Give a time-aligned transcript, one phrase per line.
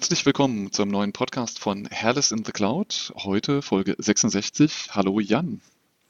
[0.00, 3.12] Herzlich willkommen zu einem neuen Podcast von Hairless in the Cloud.
[3.16, 4.88] Heute Folge 66.
[4.92, 5.60] Hallo Jan.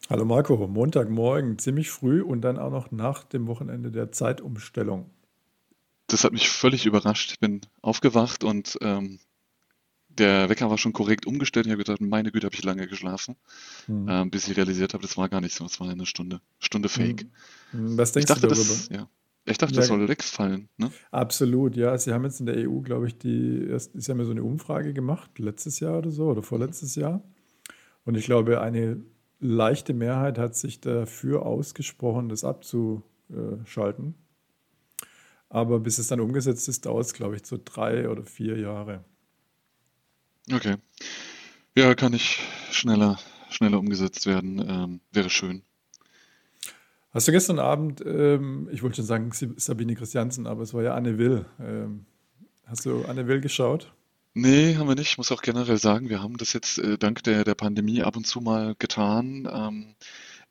[0.09, 5.09] Hallo Marco, Montagmorgen, ziemlich früh und dann auch noch nach dem Wochenende der Zeitumstellung.
[6.07, 7.33] Das hat mich völlig überrascht.
[7.33, 9.19] Ich bin aufgewacht und ähm,
[10.07, 11.65] der Wecker war schon korrekt umgestellt.
[11.65, 13.35] Ich habe gedacht, meine Güte, habe ich lange geschlafen,
[13.87, 14.07] hm.
[14.07, 15.65] ähm, bis ich realisiert habe, das war gar nicht so.
[15.65, 17.25] Es war eine Stunde, Stunde Fake.
[17.71, 17.97] Hm.
[17.97, 18.69] Was denkst ich dachte, du darüber?
[18.69, 19.09] Das, ja.
[19.51, 20.69] Ich dachte, das soll wegfallen.
[20.77, 20.91] Ne?
[21.11, 21.97] Absolut, ja.
[21.97, 24.93] Sie haben jetzt in der EU, glaube ich, die, Sie haben ja so eine Umfrage
[24.93, 27.23] gemacht, letztes Jahr oder so, oder vorletztes Jahr.
[28.05, 29.01] Und ich glaube, eine
[29.39, 34.15] leichte Mehrheit hat sich dafür ausgesprochen, das abzuschalten.
[35.49, 39.03] Aber bis es dann umgesetzt ist, dauert es, glaube ich, so drei oder vier Jahre.
[40.51, 40.77] Okay.
[41.75, 42.39] Ja, kann ich
[42.71, 44.59] schneller, schneller umgesetzt werden.
[44.67, 45.63] Ähm, wäre schön.
[47.11, 50.95] Hast du gestern Abend, ähm, ich wollte schon sagen Sabine Christiansen, aber es war ja
[50.95, 51.45] Anne Will.
[51.59, 52.05] Ähm,
[52.65, 53.91] hast du Anne Will geschaut?
[54.33, 55.11] Nee, haben wir nicht.
[55.11, 58.15] Ich muss auch generell sagen, wir haben das jetzt äh, dank der, der Pandemie ab
[58.15, 59.45] und zu mal getan.
[59.51, 59.95] Ähm,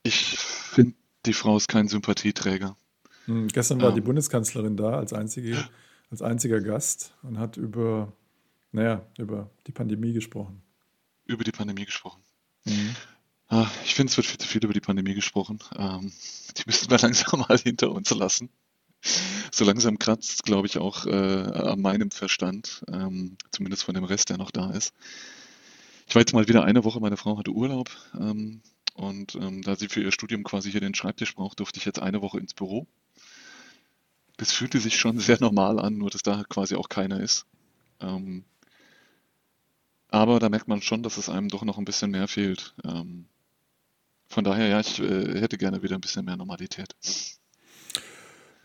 [0.03, 0.95] ich finde,
[1.25, 2.77] die Frau ist kein Sympathieträger.
[3.25, 4.05] Hm, gestern war die ähm.
[4.05, 5.57] Bundeskanzlerin da als, einzige,
[6.11, 8.13] als einziger Gast und hat über,
[8.73, 10.61] naja, über die Pandemie gesprochen.
[11.25, 12.21] Über die Pandemie gesprochen.
[12.67, 12.97] Mhm.
[13.51, 15.59] Ah, ich finde, es wird viel zu viel über die Pandemie gesprochen.
[15.77, 16.13] Ähm,
[16.57, 18.49] die müssten wir langsam mal hinter uns lassen
[19.53, 24.31] so langsam kratzt, glaube ich, auch äh, an meinem Verstand, ähm, zumindest von dem Rest,
[24.31, 24.95] der noch da ist.
[26.07, 28.63] Ich war jetzt mal wieder eine Woche, meine Frau hatte Urlaub ähm,
[28.95, 32.21] und da sie für ihr Studium quasi hier den Schreibtisch braucht, durfte ich jetzt eine
[32.21, 32.87] Woche ins Büro.
[34.37, 37.47] Das fühlte sich schon sehr normal an, nur dass da quasi auch keiner ist.
[40.09, 42.75] Aber da merkt man schon, dass es einem doch noch ein bisschen mehr fehlt.
[44.31, 46.95] Von daher, ja, ich äh, hätte gerne wieder ein bisschen mehr Normalität.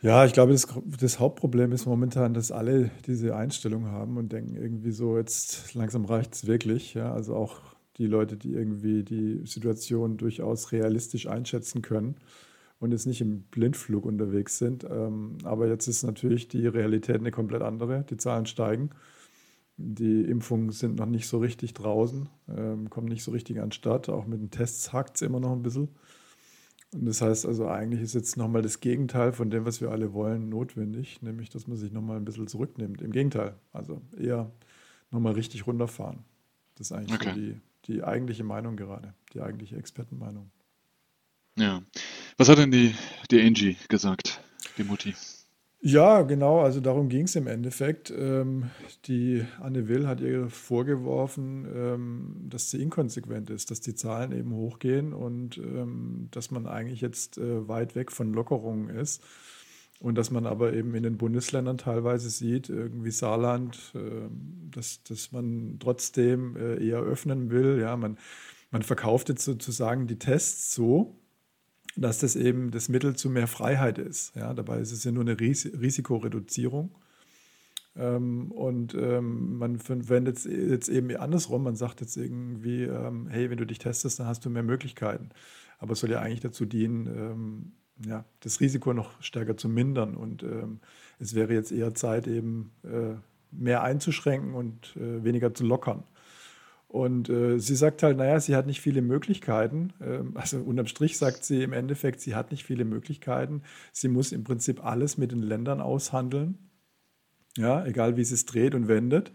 [0.01, 0.67] Ja, ich glaube, das,
[0.99, 6.05] das, Hauptproblem ist momentan, dass alle diese Einstellung haben und denken irgendwie so, jetzt langsam
[6.05, 6.93] reicht es wirklich.
[6.93, 7.11] Ja?
[7.11, 7.61] Also auch
[7.97, 12.17] die Leute, die irgendwie die Situation durchaus realistisch einschätzen können
[12.79, 14.83] und jetzt nicht im Blindflug unterwegs sind.
[14.83, 18.05] Ähm, aber jetzt ist natürlich die Realität eine komplett andere.
[18.07, 18.91] Die Zahlen steigen.
[19.77, 24.09] Die Impfungen sind noch nicht so richtig draußen, ähm, kommen nicht so richtig an Start.
[24.09, 25.89] Auch mit den Tests hakt es immer noch ein bisschen.
[26.93, 30.13] Und das heißt also, eigentlich ist jetzt nochmal das Gegenteil von dem, was wir alle
[30.13, 33.01] wollen, notwendig, nämlich, dass man sich nochmal ein bisschen zurücknimmt.
[33.01, 34.49] Im Gegenteil, also eher
[35.11, 36.23] nochmal richtig runterfahren.
[36.75, 37.29] Das ist eigentlich okay.
[37.29, 40.51] so die, die eigentliche Meinung gerade, die eigentliche Expertenmeinung.
[41.57, 41.81] Ja.
[42.37, 42.95] Was hat denn die,
[43.29, 44.41] die Angie gesagt,
[44.77, 45.15] die Mutti?
[45.87, 48.09] Ja, genau, also darum ging es im Endeffekt.
[48.09, 48.71] Ähm,
[49.05, 54.51] die Anne Will hat ihr vorgeworfen, ähm, dass sie inkonsequent ist, dass die Zahlen eben
[54.51, 59.21] hochgehen und ähm, dass man eigentlich jetzt äh, weit weg von Lockerungen ist.
[59.99, 64.27] Und dass man aber eben in den Bundesländern teilweise sieht, irgendwie Saarland, äh,
[64.71, 67.77] dass, dass man trotzdem äh, eher öffnen will.
[67.79, 68.17] Ja, man,
[68.71, 71.15] man verkauft jetzt sozusagen die Tests so,
[71.95, 74.35] dass das eben das Mittel zu mehr Freiheit ist.
[74.35, 76.91] Ja, dabei ist es ja nur eine Ris Risikoreduzierung.
[77.95, 81.63] Ähm, und ähm, man verwendet es jetzt eben andersrum.
[81.63, 85.29] Man sagt jetzt irgendwie, ähm, hey, wenn du dich testest, dann hast du mehr Möglichkeiten.
[85.79, 87.71] Aber es soll ja eigentlich dazu dienen, ähm,
[88.05, 90.15] ja, das Risiko noch stärker zu mindern.
[90.15, 90.79] Und ähm,
[91.19, 93.15] es wäre jetzt eher Zeit, eben äh,
[93.51, 96.03] mehr einzuschränken und äh, weniger zu lockern.
[96.95, 99.91] Und äh, sie sagt halt, naja, sie hat nicht viele Möglichkeiten.
[99.99, 103.63] Ähm, also unterm Strich sagt sie im Endeffekt, sie hat nicht viele Möglichkeiten.
[103.91, 106.57] Sie muss im Prinzip alles mit den Ländern aushandeln.
[107.57, 109.33] Ja, egal wie sie es dreht und wendet.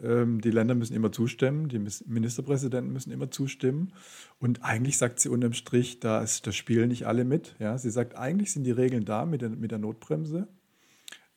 [0.00, 3.92] Ähm, die Länder müssen immer zustimmen, die Ministerpräsidenten müssen immer zustimmen.
[4.38, 7.56] Und eigentlich sagt sie unterm Strich, da, ist, da spielen nicht alle mit.
[7.58, 10.46] Ja, sie sagt, eigentlich sind die Regeln da mit der, mit der Notbremse.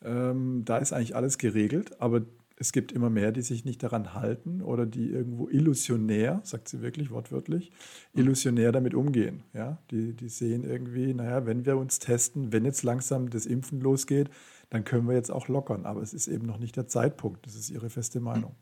[0.03, 2.22] Ähm, da ist eigentlich alles geregelt, aber
[2.63, 6.81] es gibt immer mehr, die sich nicht daran halten oder die irgendwo illusionär, sagt sie
[6.81, 7.74] wirklich wortwörtlich,
[8.13, 9.44] illusionär damit umgehen.
[9.53, 9.79] Ja?
[9.91, 14.29] Die, die sehen irgendwie, naja, wenn wir uns testen, wenn jetzt langsam das Impfen losgeht,
[14.70, 15.85] dann können wir jetzt auch lockern.
[15.85, 17.46] Aber es ist eben noch nicht der Zeitpunkt.
[17.46, 18.55] Das ist ihre feste Meinung.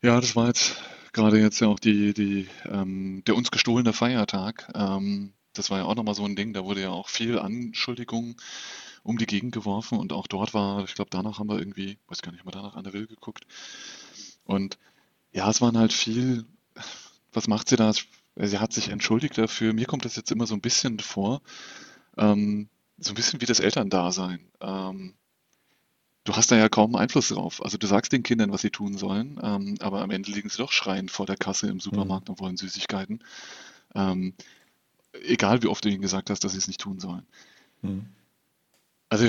[0.00, 4.72] Ja, das war jetzt gerade jetzt ja auch die, die, ähm, der uns gestohlene Feiertag.
[4.74, 8.36] Ähm, das war ja auch nochmal so ein Ding, da wurde ja auch viel Anschuldigung
[9.04, 12.22] um die Gegend geworfen und auch dort war, ich glaube, danach haben wir irgendwie, weiß
[12.22, 13.46] gar nicht, haben wir danach an der Will geguckt.
[14.44, 14.78] Und
[15.30, 16.46] ja, es waren halt viel,
[17.32, 17.92] was macht sie da?
[18.36, 19.74] Sie hat sich entschuldigt dafür.
[19.74, 21.42] Mir kommt das jetzt immer so ein bisschen vor,
[22.16, 22.68] ähm,
[22.98, 24.40] so ein bisschen wie das Elterndasein.
[24.60, 25.14] Ähm,
[26.24, 27.62] du hast da ja kaum Einfluss drauf.
[27.62, 30.58] Also du sagst den Kindern, was sie tun sollen, ähm, aber am Ende liegen sie
[30.58, 32.34] doch schreiend vor der Kasse im Supermarkt mhm.
[32.34, 33.22] und wollen Süßigkeiten.
[33.94, 34.34] Ähm,
[35.12, 37.26] egal wie oft du ihnen gesagt hast, dass sie es nicht tun sollen.
[37.82, 38.06] Mhm.
[39.14, 39.26] Also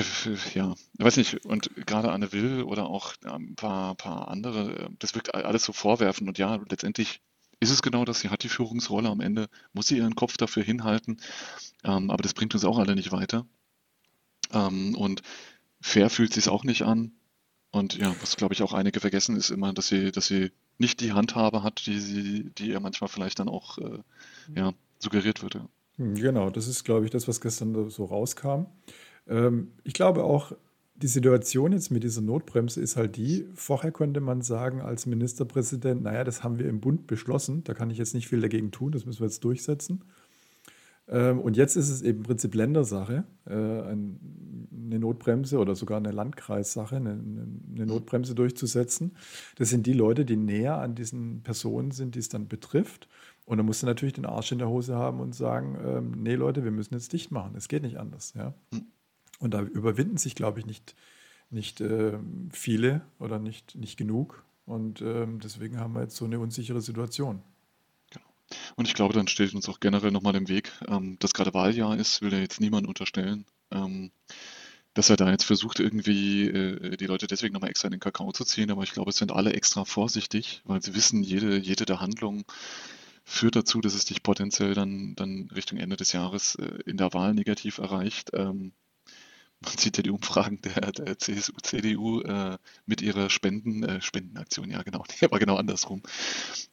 [0.52, 5.14] ja, ich weiß nicht, und gerade Anne Will oder auch ein paar, paar andere, das
[5.14, 7.20] wirkt alles so vorwerfend und ja, letztendlich
[7.60, 10.64] ist es genau das, sie hat die Führungsrolle am Ende, muss sie ihren Kopf dafür
[10.64, 11.20] hinhalten,
[11.84, 13.46] ähm, aber das bringt uns auch alle nicht weiter.
[14.52, 15.22] Ähm, und
[15.80, 17.12] fair fühlt sich auch nicht an.
[17.70, 21.00] Und ja, was glaube ich auch einige vergessen, ist immer, dass sie, dass sie nicht
[21.00, 24.00] die Handhabe hat, die sie, die ihr manchmal vielleicht dann auch äh,
[24.52, 25.54] ja, suggeriert wird.
[25.54, 25.68] Ja.
[25.98, 28.66] Genau, das ist, glaube ich, das, was gestern so rauskam.
[29.28, 30.52] Ähm, ich glaube auch,
[30.96, 36.02] die Situation jetzt mit dieser Notbremse ist halt die, vorher konnte man sagen als Ministerpräsident,
[36.02, 38.92] naja, das haben wir im Bund beschlossen, da kann ich jetzt nicht viel dagegen tun,
[38.92, 40.04] das müssen wir jetzt durchsetzen.
[41.08, 46.10] Ähm, und jetzt ist es eben im Prinzip Ländersache, äh, eine Notbremse oder sogar eine
[46.10, 49.16] Landkreissache, eine, eine Notbremse durchzusetzen.
[49.56, 53.08] Das sind die Leute, die näher an diesen Personen sind, die es dann betrifft.
[53.44, 56.34] Und dann musst du natürlich den Arsch in der Hose haben und sagen, ähm, nee
[56.34, 57.54] Leute, wir müssen jetzt dicht machen.
[57.56, 58.34] Es geht nicht anders.
[58.34, 58.54] Ja?
[58.72, 58.86] Hm.
[59.38, 60.94] Und da überwinden sich, glaube ich, nicht,
[61.50, 62.18] nicht äh,
[62.52, 64.44] viele oder nicht, nicht genug.
[64.64, 67.42] Und ähm, deswegen haben wir jetzt so eine unsichere Situation.
[68.10, 68.26] Genau.
[68.76, 71.96] Und ich glaube, dann steht uns auch generell nochmal im Weg, ähm, dass gerade Wahljahr
[71.96, 74.10] ist, will ja jetzt niemand unterstellen, ähm,
[74.94, 78.32] dass er da jetzt versucht, irgendwie äh, die Leute deswegen nochmal extra in den Kakao
[78.32, 78.70] zu ziehen.
[78.70, 82.44] Aber ich glaube, es sind alle extra vorsichtig, weil sie wissen, jede, jede der Handlungen
[83.22, 87.12] führt dazu, dass es dich potenziell dann, dann Richtung Ende des Jahres äh, in der
[87.12, 88.30] Wahl negativ erreicht.
[88.32, 88.72] Ähm,
[89.66, 94.70] man sieht ja die Umfragen der, der CSU, CDU äh, mit ihrer Spenden, äh, Spendenaktion,
[94.70, 96.02] ja genau, die war genau andersrum.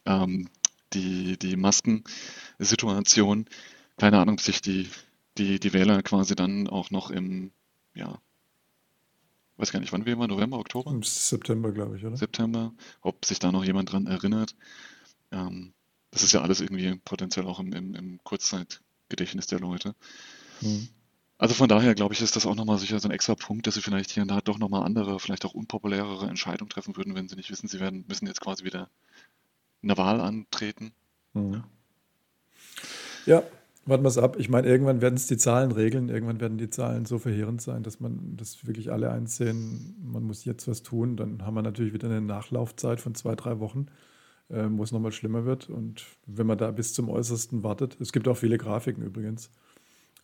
[0.05, 0.47] Ähm,
[0.93, 3.45] die, die Maskensituation,
[3.97, 4.89] keine Ahnung, ob sich die,
[5.37, 7.51] die, die Wähler quasi dann auch noch im,
[7.95, 8.19] ja,
[9.57, 10.91] weiß gar nicht, wann wir immer, November, Oktober?
[10.91, 12.17] Im September, glaube ich, oder?
[12.17, 14.55] September, ob sich da noch jemand dran erinnert.
[15.31, 15.73] Ähm,
[16.11, 19.95] das ist ja alles irgendwie potenziell auch im, im, im Kurzzeitgedächtnis der Leute.
[20.59, 20.89] Hm.
[21.37, 23.73] Also von daher glaube ich, ist das auch nochmal sicher so ein extra Punkt, dass
[23.73, 27.27] sie vielleicht hier und da doch nochmal andere, vielleicht auch unpopulärere Entscheidungen treffen würden, wenn
[27.27, 28.89] sie nicht wissen, sie werden, müssen jetzt quasi wieder
[29.81, 30.93] eine Wahl antreten.
[31.33, 31.63] Mhm.
[33.25, 33.39] Ja.
[33.39, 33.43] ja,
[33.85, 34.37] warten wir es ab.
[34.39, 37.83] Ich meine, irgendwann werden es die Zahlen regeln, irgendwann werden die Zahlen so verheerend sein,
[37.83, 41.17] dass man das wirklich alle einsehen, man muss jetzt was tun.
[41.17, 43.87] Dann haben wir natürlich wieder eine Nachlaufzeit von zwei, drei Wochen
[44.49, 45.69] äh, wo es nochmal schlimmer wird.
[45.69, 49.49] Und wenn man da bis zum Äußersten wartet, es gibt auch viele Grafiken übrigens,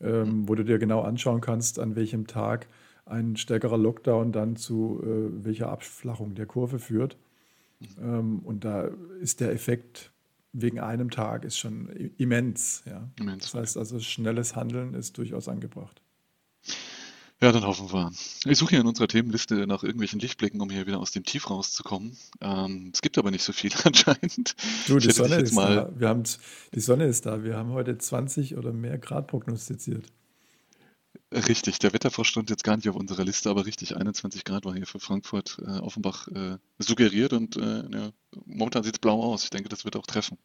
[0.01, 2.67] ähm, wo du dir genau anschauen kannst, an welchem Tag
[3.05, 7.17] ein stärkerer Lockdown dann zu äh, welcher Abflachung der Kurve führt.
[7.99, 10.11] Ähm, und da ist der Effekt
[10.51, 11.87] wegen einem Tag ist schon
[12.17, 12.83] immens.
[12.85, 13.09] Ja.
[13.19, 13.51] immens.
[13.51, 16.01] Das heißt also, schnelles Handeln ist durchaus angebracht.
[17.41, 18.11] Ja, dann hoffen wir.
[18.45, 21.49] Ich suche hier in unserer Themenliste nach irgendwelchen Lichtblicken, um hier wieder aus dem Tief
[21.49, 22.17] rauszukommen.
[22.41, 24.55] Ähm, es gibt aber nicht so viel anscheinend.
[24.87, 25.91] Du, die Sonne ist mal da.
[25.95, 26.23] Wir haben,
[26.75, 27.41] die Sonne ist da.
[27.43, 30.11] Wir haben heute 20 oder mehr Grad prognostiziert.
[31.31, 34.73] Richtig, der Wetterfrosch stand jetzt gar nicht auf unserer Liste, aber richtig, 21 Grad war
[34.73, 38.11] hier für Frankfurt äh, Offenbach äh, suggeriert und äh, ja,
[38.45, 39.43] momentan sieht es blau aus.
[39.43, 40.37] Ich denke, das wird auch treffen.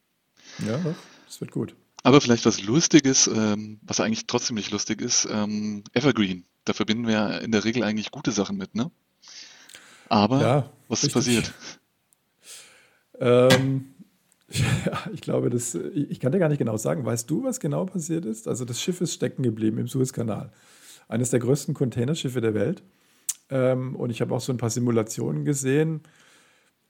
[0.65, 0.79] Ja,
[1.27, 1.75] das wird gut.
[2.05, 7.07] Aber vielleicht was Lustiges, ähm, was eigentlich trotzdem nicht lustig ist, ähm, Evergreen da verbinden
[7.07, 8.91] wir in der Regel eigentlich gute Sachen mit, ne?
[10.09, 11.43] Aber ja, was ist richtig.
[11.43, 11.55] passiert?
[13.21, 13.95] Ähm,
[14.49, 17.05] ja, ich glaube, das, ich kann dir gar nicht genau sagen.
[17.05, 18.49] Weißt du, was genau passiert ist?
[18.49, 20.53] Also das Schiff ist stecken geblieben im Suezkanal.
[21.09, 22.83] Eines der größten Containerschiffe der Welt.
[23.51, 26.01] Ähm, und ich habe auch so ein paar Simulationen gesehen.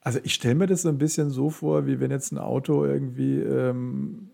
[0.00, 2.84] Also ich stelle mir das so ein bisschen so vor, wie wenn jetzt ein Auto
[2.84, 4.30] irgendwie ähm,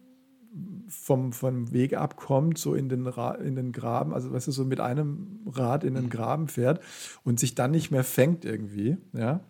[0.90, 4.64] vom, vom Weg abkommt, so in den, Ra in den Graben, also weißt du, so
[4.64, 6.11] mit einem Rad in den mhm.
[6.11, 6.80] Graben fährt
[7.25, 9.40] und sich dann nicht mehr fängt irgendwie, ja,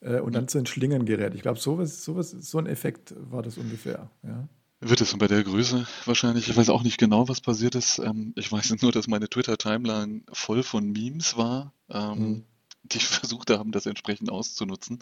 [0.00, 0.48] äh, und dann mhm.
[0.48, 1.34] zu entschlingen gerät.
[1.34, 4.48] Ich glaube, sowas, sowas, so ein Effekt war das ungefähr, ja.
[4.82, 6.48] Wird es bei der Größe wahrscheinlich.
[6.48, 7.98] Ich weiß auch nicht genau, was passiert ist.
[7.98, 12.44] Ähm, ich weiß nur, dass meine Twitter-Timeline voll von Memes war, ähm, mhm.
[12.84, 15.00] die versucht haben, das entsprechend auszunutzen.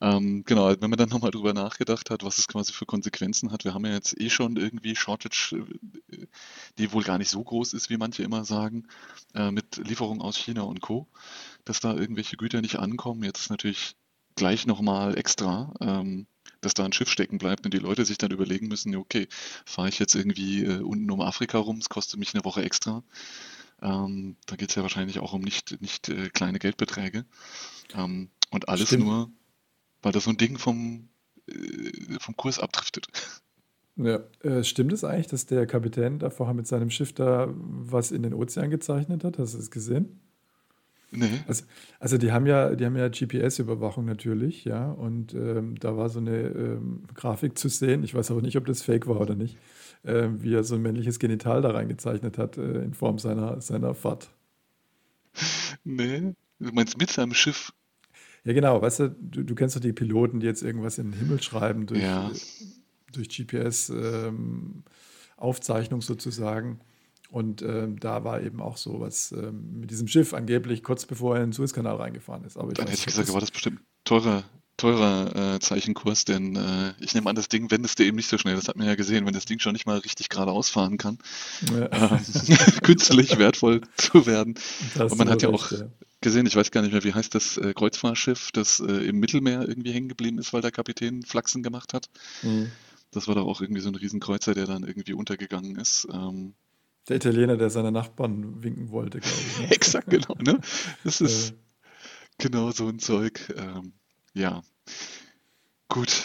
[0.00, 3.64] Ähm, genau, wenn man dann nochmal drüber nachgedacht hat, was es quasi für Konsequenzen hat.
[3.64, 5.64] Wir haben ja jetzt eh schon irgendwie Shortage,
[6.10, 6.26] äh,
[6.78, 8.88] die wohl gar nicht so groß ist, wie manche immer sagen,
[9.34, 11.06] äh, mit Lieferungen aus China und Co.,
[11.64, 13.22] dass da irgendwelche Güter nicht ankommen.
[13.22, 13.96] Jetzt ist natürlich
[14.36, 16.26] gleich nochmal extra, ähm,
[16.60, 19.28] dass da ein Schiff stecken bleibt und die Leute sich dann überlegen müssen, okay,
[19.64, 23.02] fahre ich jetzt irgendwie äh, unten um Afrika rum, es kostet mich eine Woche extra.
[23.82, 27.24] Ähm, da geht es ja wahrscheinlich auch um nicht, nicht äh, kleine Geldbeträge.
[27.94, 29.04] Ähm, und alles Stimmt.
[29.04, 29.30] nur,
[30.04, 31.08] weil das so ein Ding vom,
[31.48, 33.08] äh, vom Kurs abdriftet.
[33.96, 38.10] Ja, äh, stimmt es eigentlich, dass der Kapitän da vorher mit seinem Schiff da was
[38.10, 39.38] in den Ozean gezeichnet hat?
[39.38, 40.20] Hast du es gesehen?
[41.12, 41.44] Nee.
[41.46, 41.64] Also,
[42.00, 46.18] also, die haben ja, die haben ja GPS-Überwachung natürlich, ja, und ähm, da war so
[46.18, 48.02] eine ähm, Grafik zu sehen.
[48.02, 49.56] Ich weiß aber nicht, ob das Fake war oder nicht,
[50.02, 53.94] äh, wie er so ein männliches Genital da reingezeichnet hat äh, in Form seiner, seiner
[53.94, 54.28] Fahrt.
[55.84, 57.72] Nee, du meinst mit seinem Schiff.
[58.44, 61.18] Ja, genau, weißt du, du, du kennst doch die Piloten, die jetzt irgendwas in den
[61.18, 62.30] Himmel schreiben durch, Ja,
[63.12, 66.80] durch GPS-Aufzeichnung sozusagen.
[67.30, 71.36] Und ähm, da war eben auch so was ähm, mit diesem Schiff angeblich kurz bevor
[71.36, 72.56] er in den Suezkanal reingefahren ist.
[72.56, 73.34] Aber ich dann hätte ich gesagt, das.
[73.34, 73.86] war das bestimmt ein
[74.76, 78.38] teurer, äh, Zeichenkurs, denn äh, ich nehme an, das Ding wendest du eben nicht so
[78.38, 78.56] schnell.
[78.56, 81.18] Das hat man ja gesehen, wenn das Ding schon nicht mal richtig geradeaus fahren kann,
[81.60, 82.20] Ja, ähm,
[82.82, 84.54] künstlich wertvoll zu werden.
[84.94, 85.90] da Und man hat ja auch ja.
[86.20, 89.68] gesehen, ich weiß gar nicht mehr, wie heißt das äh, Kreuzfahrtschiff, das äh, im Mittelmeer
[89.68, 92.08] irgendwie hängen geblieben ist, weil der Kapitän Flachsen gemacht hat.
[92.42, 92.78] Mhm.
[93.12, 96.06] Das war doch auch irgendwie so ein Riesenkreuzer, der dann irgendwie untergegangen ist.
[96.12, 96.54] Ähm,
[97.08, 99.56] Der Italiener, der seine Nachbarn winken wollte, glaube ich.
[99.58, 99.70] Ne?
[99.70, 100.60] exakt, genau, ne?
[101.02, 101.54] Das Äh, ist
[102.38, 103.52] genau so ein Zeug.
[103.56, 103.94] Ähm,
[104.34, 104.62] ja,
[105.88, 106.22] gut.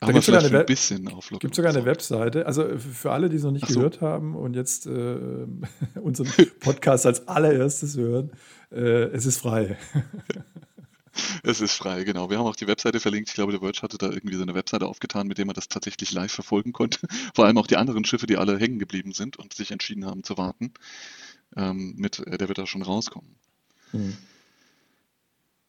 [0.00, 1.84] da gibt es sogar vielleicht eine, ein bisschen Auflockern gibt sogar eine.
[1.84, 2.46] Webseite.
[2.46, 5.18] Also für alle, die es noch nicht so, gehört haben und jetzt äh,
[6.00, 6.28] unseren
[6.60, 8.32] Podcast als allererstes hören,
[8.72, 9.78] äh, es ist frei.
[11.42, 12.30] es ist frei, genau.
[12.30, 13.28] Wir haben auch die Webseite verlinkt.
[13.28, 15.68] Ich glaube, der Verge hatte da irgendwie so eine Webseite aufgetan, mit der man das
[15.68, 17.06] tatsächlich live verfolgen konnte.
[17.34, 20.24] Vor allem auch die anderen Schiffe, die alle hängen geblieben sind und sich entschieden haben
[20.24, 20.72] zu warten.
[21.56, 23.36] Ähm, mit, äh, der wird da schon rauskommen.
[23.92, 24.16] Hm.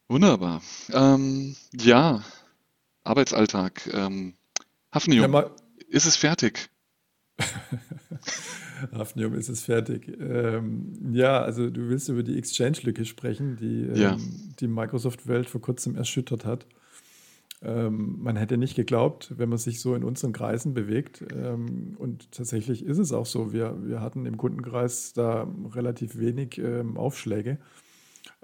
[0.08, 0.62] Wunderbar.
[0.92, 2.22] Ähm, ja,
[3.04, 3.86] Arbeitsalltag.
[3.92, 4.62] Ähm, Ja,
[4.92, 5.50] Hafnium, mal,
[5.88, 6.70] ist es fertig?
[8.92, 10.08] Hafnium ist es fertig.
[10.18, 15.60] Ähm, ja, also du willst über die Exchange-Lücke sprechen, die Ja, ähm, die Microsoft-Welt vor
[15.60, 16.66] kurzem erschüttert hat.
[17.60, 21.24] Ähm, man hätte nicht geglaubt, wenn man sich so in unseren Kreisen bewegt.
[21.34, 23.52] Ähm, und tatsächlich ist es auch so.
[23.52, 27.58] Wir, wir hatten im Kundenkreis da relativ wenig ähm, Aufschläge.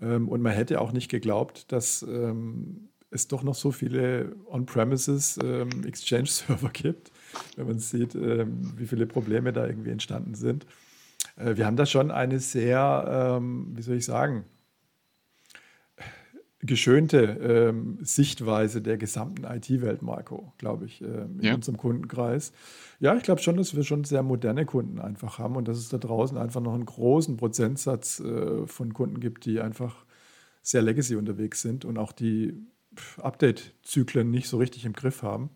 [0.01, 5.39] Ähm, und man hätte auch nicht geglaubt, dass ähm, es doch noch so viele On-Premises
[5.43, 7.13] ähm, Exchange-Server gibt,
[7.57, 10.67] wenn man sieht, wie viele Probleme da irgendwie entstanden sind.
[11.37, 14.45] Äh, wir haben da schon eine sehr, wie soll ich sagen,
[16.67, 22.53] geschönte ähm, Sichtweise der gesamten IT-Welt, Marco, glaube ich, ähm, in ja, unserem Kundenkreis.
[23.01, 25.91] Ja, ich glaube schon, dass wir schon sehr moderne Kunden einfach haben und dass es
[25.91, 30.07] da draußen einfach noch einen großen Prozentsatz äh, von Kunden gibt, die einfach
[30.63, 32.55] sehr legacy unterwegs sind und auch die
[33.19, 35.51] Update-Zyklen nicht so richtig im Griff haben.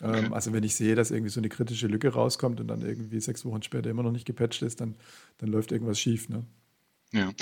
[0.00, 3.20] Ähm, also wenn ich sehe, dass irgendwie so eine kritische Lücke rauskommt und dann irgendwie
[3.20, 4.94] sechs Wochen später immer noch nicht gepatcht ist, dann,
[5.38, 6.28] dann läuft irgendwas schief.
[6.28, 6.44] Ne?
[7.14, 7.32] Ja.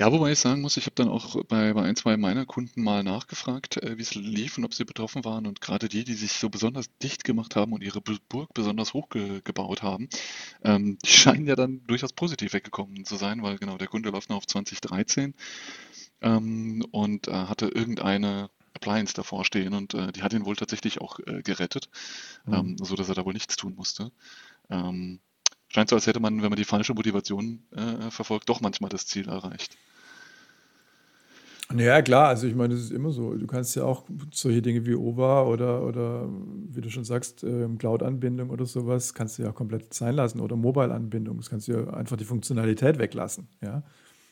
[0.00, 2.82] Ja, wobei ich sagen muss, ich habe dann auch bei, bei ein, zwei meiner Kunden
[2.82, 5.46] mal nachgefragt, äh, wie es lief und ob sie betroffen waren.
[5.46, 8.94] Und gerade die, die sich so besonders dicht gemacht haben und ihre Bu- Burg besonders
[8.94, 10.08] hoch ge gebaut haben,
[10.64, 14.28] ähm, die scheinen ja dann durchaus positiv weggekommen zu sein, weil genau der Kunde läuft
[14.28, 15.34] noch auf 2013
[16.22, 21.00] ähm, und äh, hatte irgendeine Appliance davor stehen und äh, die hat ihn wohl tatsächlich
[21.00, 21.90] auch äh, gerettet,
[22.46, 22.52] Hm.
[22.54, 24.12] ähm, so dass er da wohl nichts tun musste.
[24.70, 25.20] Ähm,
[25.72, 29.06] scheint so, als hätte man, wenn man die falsche Motivation äh, verfolgt, doch manchmal das
[29.06, 29.76] Ziel erreicht.
[31.74, 33.34] Ja, klar, also ich meine, das ist immer so.
[33.34, 36.28] Du kannst ja auch solche Dinge wie OVA oder, oder
[36.68, 40.56] wie du schon sagst, ähm, Cloud-Anbindung oder sowas, kannst du ja komplett sein lassen oder
[40.56, 41.38] Mobile-Anbindung.
[41.38, 43.48] Das kannst du ja einfach die Funktionalität weglassen.
[43.62, 43.82] Ja?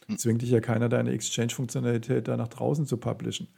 [0.06, 3.49] Hm, Zwingt dich ja keiner, deine Exchange-Funktionalität da nach draußen zu publishen.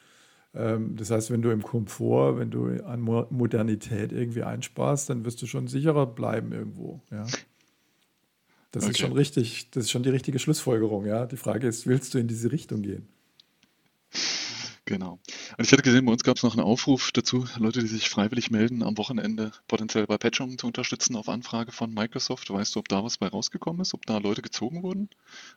[0.54, 5.24] Ähm, das heißt, wenn du im Komfort, wenn du an Mo Modernität irgendwie einsparst, dann
[5.24, 7.02] wirst du schon sicherer bleiben irgendwo.
[7.10, 7.26] Ja?
[8.72, 9.18] Das ist schon Okay.
[9.20, 11.06] richtig, das ist schon die richtige Schlussfolgerung.
[11.06, 11.26] Ja?
[11.26, 13.06] Die Frage ist, willst du in diese Richtung gehen?
[14.84, 15.20] Genau.
[15.56, 18.10] Und ich hatte gesehen, bei uns gab es noch einen Aufruf dazu, Leute, die sich
[18.10, 22.50] freiwillig melden, am Wochenende potenziell bei Patchung zu unterstützen auf Anfrage von Microsoft.
[22.50, 25.08] Weißt du, ob da was bei rausgekommen ist, ob da Leute gezogen wurden?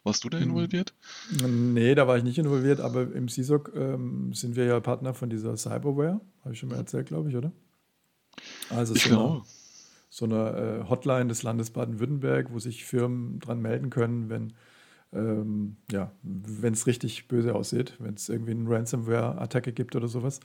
[0.03, 0.49] Warst du da Hm.
[0.49, 0.93] involviert?
[1.41, 5.29] Nee, da war ich nicht involviert, aber im CISOC ähm, sind wir ja Partner von
[5.29, 7.51] dieser Cyberware, habe ich schon mal erzählt, glaube ich, oder?
[8.69, 9.43] Also Ich glaube.
[10.15, 14.53] So eine äh, Hotline des Landes Baden-Württemberg, wo sich Firmen dran melden können, wenn
[15.11, 16.09] ähm, ja,
[16.61, 20.39] es richtig böse aussieht, wenn es irgendwie eine Ransomware-Attacke gibt oder sowas.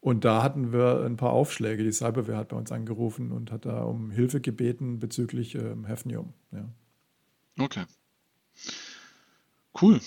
[0.00, 1.84] Und da hatten wir ein paar Aufschläge.
[1.84, 6.32] Die Cyberware hat bei uns angerufen und hat da um Hilfe gebeten bezüglich ähm, Hafnium.
[6.52, 6.66] Ja.
[7.58, 7.84] Okay.
[9.82, 10.00] Cool.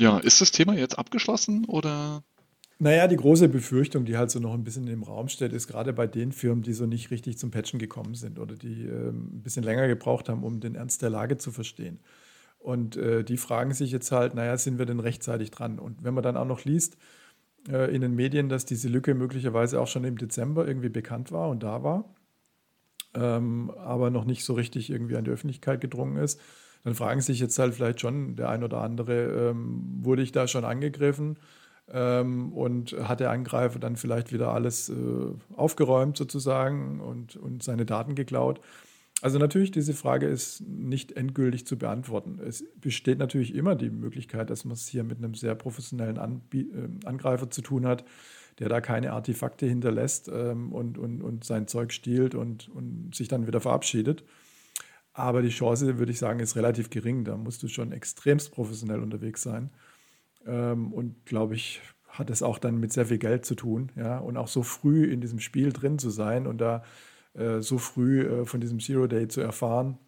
[0.00, 2.24] Ja, ist das Thema jetzt abgeschlossen oder?
[2.80, 5.92] Naja, die große Befürchtung, die halt so noch ein bisschen im Raum steht, ist gerade
[5.92, 9.42] bei den Firmen, die so nicht richtig zum Patchen gekommen sind oder die ähm, ein
[9.42, 11.98] bisschen länger gebraucht haben, um den Ernst der Lage zu verstehen.
[12.60, 15.78] Und äh, die fragen sich jetzt halt, naja, sind wir denn rechtzeitig dran?
[15.80, 16.96] Und wenn man dann auch noch liest
[17.68, 21.48] äh, in den Medien, dass diese Lücke möglicherweise auch schon im Dezember irgendwie bekannt war
[21.50, 22.14] und da war,
[23.14, 26.40] ähm, aber noch nicht so richtig irgendwie an die Öffentlichkeit gedrungen ist,
[26.84, 30.46] dann fragen sich jetzt halt vielleicht schon der ein oder andere, ähm, wurde ich da
[30.46, 31.38] schon angegriffen?
[31.92, 34.94] Ähm, und hat der Angreifer dann vielleicht wieder alles äh,
[35.56, 38.60] aufgeräumt sozusagen und, und seine Daten geklaut?
[39.20, 42.38] Also natürlich, diese Frage ist nicht endgültig zu beantworten.
[42.46, 46.70] Es besteht natürlich immer die Möglichkeit, dass man es hier mit einem sehr professionellen Anbie
[46.70, 48.04] äh, Angreifer zu tun hat,
[48.60, 53.26] der da keine Artefakte hinterlässt ähm, und, und, und sein Zeug stiehlt und, und sich
[53.26, 54.24] dann wieder verabschiedet.
[55.14, 57.24] Aber die Chance, würde ich sagen, ist relativ gering.
[57.24, 59.70] Da musst du schon extremst professionell unterwegs sein.
[60.48, 63.92] Ähm, und glaube ich, hat es auch dann mit sehr viel Geld zu tun.
[63.94, 64.18] Ja?
[64.18, 66.82] Und auch so früh in diesem Spiel drin zu sein und da
[67.34, 69.98] äh, so früh äh, von diesem Zero Day zu erfahren,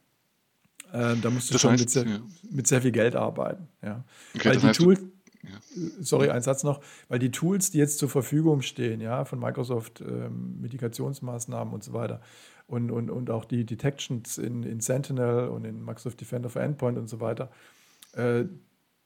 [0.92, 2.20] äh, da musst du das schon heißt, mit, sehr, ja.
[2.50, 3.68] mit, sehr, viel Geld arbeiten.
[3.82, 4.04] Ja?
[4.34, 5.00] Okay, Weil die Tools,
[5.42, 6.00] ja.
[6.00, 10.02] Sorry, ein Satz noch, weil die Tools, die jetzt zur Verfügung stehen, ja, von Microsoft,
[10.02, 12.20] ähm, Mitigationsmaßnahmen und so weiter,
[12.66, 16.98] und, und, und auch die Detections in, in Sentinel und in Microsoft Defender for Endpoint
[16.98, 17.50] und so weiter,
[18.12, 18.44] äh,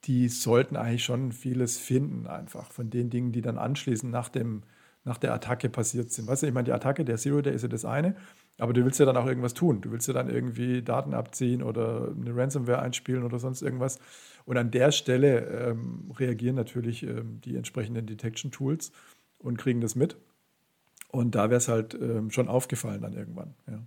[0.07, 4.63] die sollten eigentlich schon vieles finden, einfach von den Dingen, die dann anschließend nach, dem,
[5.05, 6.27] nach der Attacke passiert sind.
[6.27, 8.15] Weißt du, ich meine, die Attacke, der Zero Day ist ja das eine,
[8.59, 9.81] aber du willst ja dann auch irgendwas tun.
[9.81, 13.99] Du willst ja dann irgendwie Daten abziehen oder eine Ransomware einspielen oder sonst irgendwas.
[14.45, 18.93] Und an der Stelle ähm, reagieren natürlich ähm, die entsprechenden Detection Tools
[19.39, 20.17] und kriegen das mit.
[21.09, 23.55] Und da wäre es halt ähm, schon aufgefallen dann irgendwann.
[23.67, 23.87] Ja.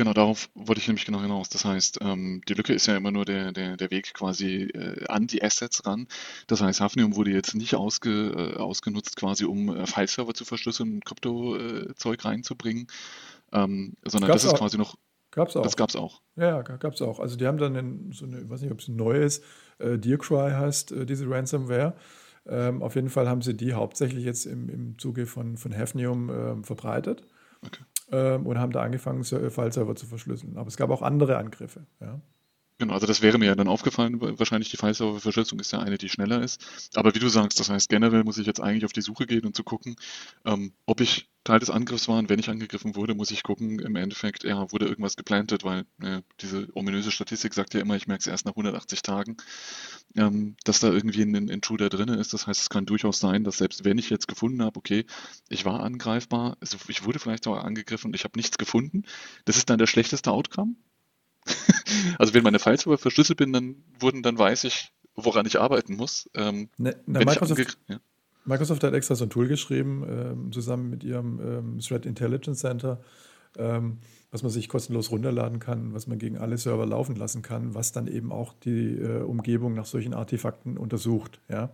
[0.00, 1.50] Genau, darauf wollte ich nämlich genau hinaus.
[1.50, 5.04] Das heißt, ähm, die Lücke ist ja immer nur der, der, der Weg quasi äh,
[5.08, 6.08] an die Assets ran.
[6.46, 10.94] Das heißt, Hafnium wurde jetzt nicht ausge, äh, ausgenutzt, quasi um äh, File-Server zu verschlüsseln
[10.94, 12.86] und Krypto-Zeug reinzubringen,
[13.52, 14.58] ähm, sondern das ist auch.
[14.60, 14.96] quasi noch.
[15.32, 15.64] Gab's auch.
[15.64, 16.22] Das gab es auch.
[16.34, 17.20] Ja, gab es auch.
[17.20, 19.42] Also die haben dann in, so eine, ich weiß nicht, ob es ein neues,
[19.80, 21.94] äh, Dearcry heißt, äh, diese Ransomware.
[22.46, 26.30] Ähm, auf jeden Fall haben sie die hauptsächlich jetzt im, im Zuge von, von Hafnium
[26.30, 27.22] ähm, verbreitet.
[27.66, 30.56] Okay ähm, und haben da angefangen, File-Server zu verschlüsseln.
[30.56, 31.86] Aber es gab auch andere Angriffe.
[32.00, 32.20] Ja.
[32.80, 34.22] Genau, also das wäre mir ja dann aufgefallen.
[34.38, 36.64] Wahrscheinlich die File-Server-Verschlüsselung ist ja eine, die schneller ist.
[36.94, 39.44] Aber wie du sagst, das heißt, generell muss ich jetzt eigentlich auf die Suche gehen
[39.44, 39.96] und zu gucken,
[40.46, 42.18] ähm, ob ich Teil des Angriffs war.
[42.18, 45.84] Und wenn ich angegriffen wurde, muss ich gucken, im Endeffekt, ja, wurde irgendwas geplantet, weil
[46.02, 49.36] äh, diese ominöse Statistik sagt ja immer, ich merke es erst nach 180 Tagen,
[50.16, 52.32] ähm, dass da irgendwie ein Intruder drin ist.
[52.32, 55.04] Das heißt, es kann durchaus sein, dass selbst wenn ich jetzt gefunden habe, okay,
[55.50, 59.02] ich war angreifbar, also ich wurde vielleicht auch angegriffen und ich habe nichts gefunden,
[59.44, 60.76] das ist dann der schlechteste Outcome
[62.18, 66.30] also wenn meine Files verschlüsselt bin, dann wurden, dann weiß ich, woran ich arbeiten muss.
[66.34, 67.98] Ähm, ne, na, Microsoft, ja.
[68.44, 73.00] Microsoft, hat extra so ein Tool geschrieben, ähm, zusammen mit ihrem ähm, Threat Intelligence Center,
[73.58, 73.98] ähm,
[74.30, 77.92] was man sich kostenlos runterladen kann, was man gegen alle Server laufen lassen kann, was
[77.92, 81.40] dann eben auch die äh, Umgebung nach solchen Artefakten untersucht.
[81.48, 81.70] Ja?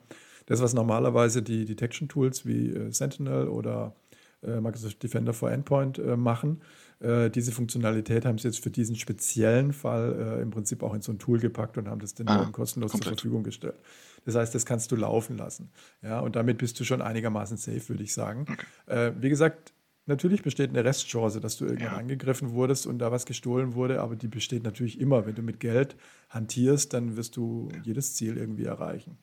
[0.46, 3.94] Das, was normalerweise die Detection Tools wie äh, Sentinel oder
[4.42, 6.62] äh, Microsoft Defender for Endpoint äh, machen,
[7.00, 11.02] äh, diese Funktionalität haben sie jetzt für diesen speziellen Fall äh, im Prinzip auch in
[11.02, 13.08] so ein Tool gepackt und haben das den ah, Leuten kostenlos komplett.
[13.08, 13.76] zur Verfügung gestellt.
[14.24, 15.70] Das heißt, das kannst du laufen lassen.
[16.02, 18.46] Ja, und damit bist du schon einigermaßen safe, würde ich sagen.
[18.50, 18.66] Okay.
[18.86, 19.72] Äh, wie gesagt,
[20.06, 21.98] natürlich besteht eine Restchance, dass du irgendwann ja.
[21.98, 25.26] angegriffen wurdest und da was gestohlen wurde, aber die besteht natürlich immer.
[25.26, 25.96] Wenn du mit Geld
[26.30, 29.18] hantierst, dann wirst du jedes Ziel irgendwie erreichen.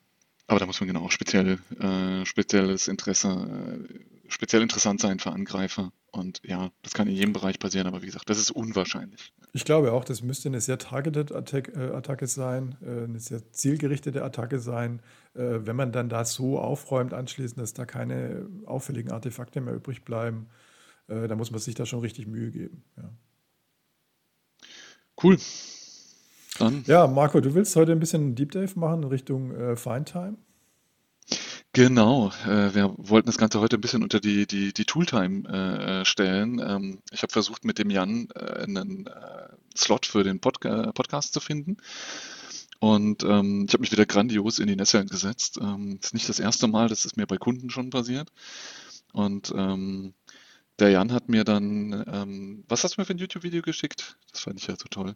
[0.47, 5.31] Aber da muss man genau auch speziell, äh, spezielles Interesse, äh, speziell interessant sein für
[5.31, 5.91] Angreifer.
[6.11, 9.33] Und ja, das kann in jedem Bereich passieren, aber wie gesagt, das ist unwahrscheinlich.
[9.53, 13.51] Ich glaube auch, das müsste eine sehr targeted Attack, äh, Attacke sein, äh, eine sehr
[13.51, 15.01] zielgerichtete Attacke sein.
[15.33, 20.03] Äh, wenn man dann da so aufräumt anschließend, dass da keine auffälligen Artefakte mehr übrig
[20.03, 20.47] bleiben,
[21.07, 22.81] dann muss man sich da schon richtig Mühe geben.
[22.95, 23.09] Ja.
[25.21, 25.37] Cool.
[26.59, 26.83] Dann.
[26.87, 30.37] Ja, Marco, du willst heute ein bisschen Deep Dive machen in Richtung Fine Time?
[31.75, 36.01] Genau, äh, wir wollten das Ganze heute ein bisschen unter die, die, die Tooltime äh,
[36.01, 36.59] äh stellen.
[36.59, 39.09] Ähm, ich habe versucht, mit dem Jan einen
[39.75, 41.77] Slot für den Pod Podcast zu finden.
[42.79, 45.57] Und ähm, ich habe mich wieder grandios in die Nässe gesetzt.
[45.59, 48.31] Ähm, das ist nicht das erste Mal, das ist mir bei Kunden schon passiert.
[49.11, 49.53] Und
[50.79, 54.17] der Jan hat mir dann, was hast du mir für ein YouTube-Video geschickt?
[54.31, 55.15] Das fand ich ja so toll.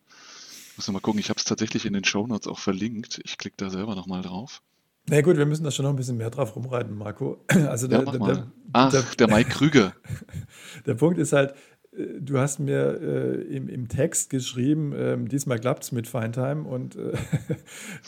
[0.72, 3.20] Ich muss mal gucken, ich habe es tatsächlich in den Show Notes auch verlinkt.
[3.24, 4.62] Ich klicke da selber nochmal drauf.
[5.10, 7.44] Na gut, wir müssen da schon noch ein bisschen mehr drauf rumreiten, Marco.
[7.68, 9.94] Also der, ja, der, der, Ach, der, der Mike Krüger.
[10.86, 11.54] der Punkt ist halt,
[11.94, 16.64] äh, du hast mir äh, im, im, Text geschrieben, äh, diesmal klappt es mit Feintime
[16.64, 17.14] und äh,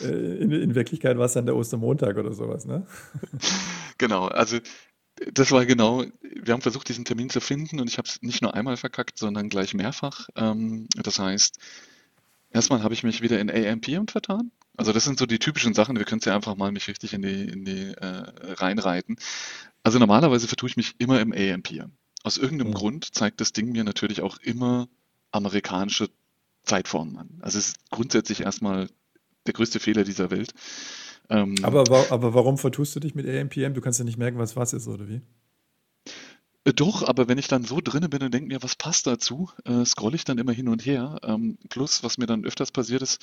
[0.02, 2.86] äh, in, in, Wirklichkeit war es dann der Ostermontag oder sowas, ne?
[3.98, 4.58] Genau, also
[5.34, 8.40] das war genau, wir haben versucht, diesen Termin zu finden und ich habe es nicht
[8.40, 10.28] nur einmal verkackt, sondern gleich mehrfach.
[10.36, 11.58] Ähm, das heißt,
[12.50, 14.50] erstmal habe ich mich wieder in AMPM vertan.
[14.76, 17.12] Also das sind so die typischen Sachen, wir können es ja einfach mal mich richtig
[17.12, 19.16] in die, in die äh, reinreiten.
[19.82, 21.86] Also normalerweise vertue ich mich immer im AMP.
[22.22, 22.74] Aus irgendeinem mhm.
[22.74, 24.88] Grund zeigt das Ding mir natürlich auch immer
[25.32, 26.08] amerikanische
[26.64, 27.28] Zeitformen an.
[27.40, 28.88] Also es ist grundsätzlich erstmal
[29.46, 30.52] der größte Fehler dieser Welt.
[31.30, 33.74] Ähm, aber, aber warum vertust du dich mit AMPM?
[33.74, 35.20] Du kannst ja nicht merken, was was ist, oder wie?
[36.64, 39.50] Äh, doch, aber wenn ich dann so drinne bin und denke mir, was passt dazu,
[39.64, 41.18] äh, scrolle ich dann immer hin und her.
[41.22, 43.22] Ähm, plus, was mir dann öfters passiert ist,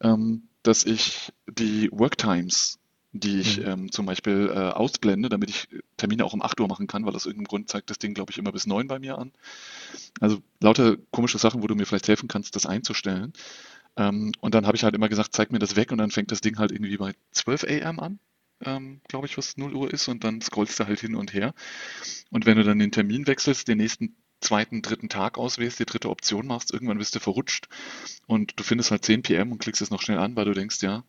[0.00, 2.78] ähm, dass ich die Worktimes,
[3.12, 3.64] die ich Mhm.
[3.66, 7.14] ähm, zum Beispiel äh, ausblende, damit ich Termine auch um 8 Uhr machen kann, weil
[7.14, 9.32] aus irgendeinem Grund zeigt das Ding, glaube ich, immer bis 9 bei mir an.
[10.20, 13.32] Also lauter komische Sachen, wo du mir vielleicht helfen kannst, das einzustellen.
[13.96, 16.32] Ähm, und dann habe ich halt immer gesagt, zeig mir das weg und dann fängt
[16.32, 18.18] das Ding halt irgendwie bei 12 AM an,
[18.66, 21.54] ähm, glaube ich, was 0 Uhr ist und dann scrollst du halt hin und her.
[22.30, 26.10] Und wenn du dann den Termin wechselst, den nächsten zweiten, dritten Tag auswählst, die dritte
[26.10, 27.68] Option machst, irgendwann bist du verrutscht
[28.26, 30.82] und du findest halt 10 PM und klickst es noch schnell an, weil du denkst,
[30.82, 31.04] ja,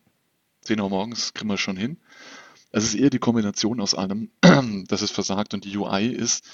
[0.62, 1.98] 10 Uhr morgens kriegen wir schon hin.
[2.72, 4.30] Es ist eher die Kombination aus allem,
[4.88, 6.44] dass es versagt und die UI ist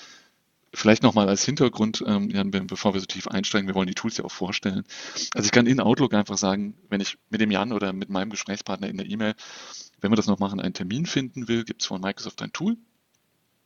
[0.75, 4.17] Vielleicht nochmal als Hintergrund, ähm, Jan, bevor wir so tief einsteigen, wir wollen die Tools
[4.17, 4.85] ja auch vorstellen.
[5.35, 8.31] Also ich kann in Outlook einfach sagen, wenn ich mit dem Jan oder mit meinem
[8.31, 9.35] Gesprächspartner in der E-Mail,
[10.01, 12.79] wenn wir das noch machen, einen Termin finden will, gibt es von Microsoft ein Tool.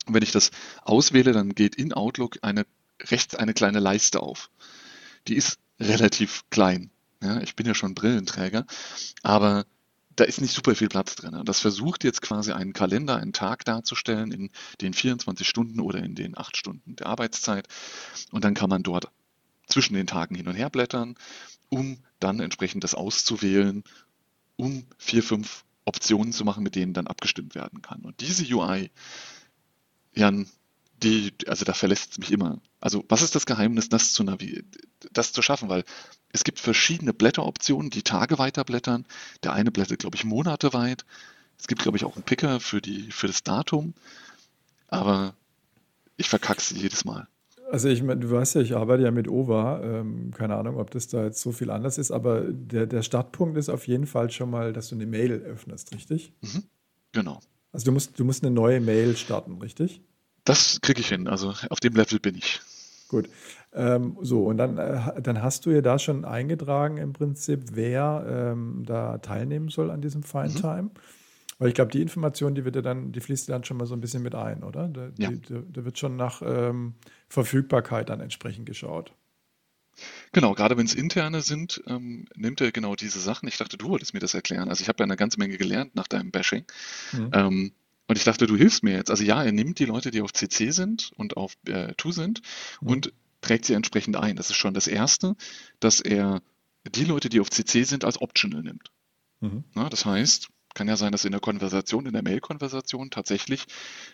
[0.07, 0.51] Und wenn ich das
[0.83, 2.66] auswähle, dann geht in Outlook eine
[3.03, 4.51] rechts eine kleine Leiste auf.
[5.29, 6.90] Die ist relativ klein.
[7.23, 8.66] Ja, ich bin ja schon Brillenträger,
[9.23, 9.64] aber
[10.16, 11.40] da ist nicht super viel Platz drin.
[11.44, 14.50] Das versucht jetzt quasi einen Kalender, einen Tag darzustellen in
[14.81, 17.68] den 24 Stunden oder in den 8 Stunden der Arbeitszeit.
[18.31, 19.11] Und dann kann man dort
[19.66, 21.16] zwischen den Tagen hin und her blättern,
[21.68, 23.85] um dann entsprechend das auszuwählen,
[24.57, 28.00] um vier, fünf Optionen zu machen, mit denen dann abgestimmt werden kann.
[28.00, 28.90] Und diese UI,
[30.14, 30.48] Jan,
[31.02, 32.61] die, also da verlässt es mich immer.
[32.80, 34.24] Also was ist das Geheimnis, das zu,
[35.12, 35.68] das zu schaffen?
[35.68, 35.85] Weil
[36.32, 39.04] es gibt verschiedene Blätteroptionen, die Tage weiter blättern.
[39.42, 41.04] Der eine blättert, glaube ich, Monate weit.
[41.59, 43.94] Es gibt, glaube ich, auch einen Picker für, die, für das Datum.
[44.88, 45.35] Aber
[46.16, 47.26] ich verkacke sie jedes Mal.
[47.70, 49.82] Also ich meine, du weißt ja, ich arbeite ja mit OVA.
[49.82, 53.56] Ähm, keine Ahnung, ob das da jetzt so viel anders ist, aber der, der Startpunkt
[53.59, 56.32] ist auf jeden Fall schon mal, dass du eine Mail öffnest, richtig?
[56.42, 56.64] Mhm,
[57.12, 57.40] genau.
[57.72, 60.00] Also du musst, du musst eine neue Mail starten, richtig?
[60.46, 61.28] Das kriege ich hin.
[61.28, 62.61] Also auf dem Level bin ich.
[63.09, 63.28] Gut.
[63.72, 68.24] Ähm, so, und dann, äh, dann hast du ja da schon eingetragen im Prinzip, wer
[68.28, 70.54] ähm, da teilnehmen soll an diesem Fine Mhm.
[70.54, 70.90] Time.
[71.59, 73.87] Weil ich glaube, die Information, die wird ja dann, die fließt ja dann schon mal
[73.87, 74.88] so ein bisschen mit ein, oder?
[74.88, 75.30] Da, Ja.
[75.30, 76.94] die, da, da wird schon nach ähm,
[77.28, 79.12] Verfügbarkeit dann entsprechend geschaut.
[80.32, 83.48] Genau, gerade wenn es interne sind, ähm, nimmt er genau diese Sachen.
[83.48, 84.68] Ich dachte, du wolltest mir das erklären.
[84.68, 86.64] Also ich habe ja eine ganze Menge gelernt nach deinem Bashing.
[87.12, 87.30] Mhm.
[87.32, 87.72] Ähm,
[88.09, 89.11] und ich dachte, du hilfst mir jetzt.
[89.11, 92.42] Also ja, er nimmt die Leute, die auf CC sind und auf äh, To sind
[92.81, 92.88] Mhm.
[92.88, 94.37] und trägt sie entsprechend ein.
[94.37, 95.37] Das ist schon das Erste,
[95.81, 96.42] dass er
[96.95, 98.90] die Leute, die auf CC sind, als Optional nimmt.
[99.40, 99.64] Mhm.
[99.75, 103.64] Na, das heißt, kann ja sein, dass in der Konversation, in der Mail-Konversation tatsächlich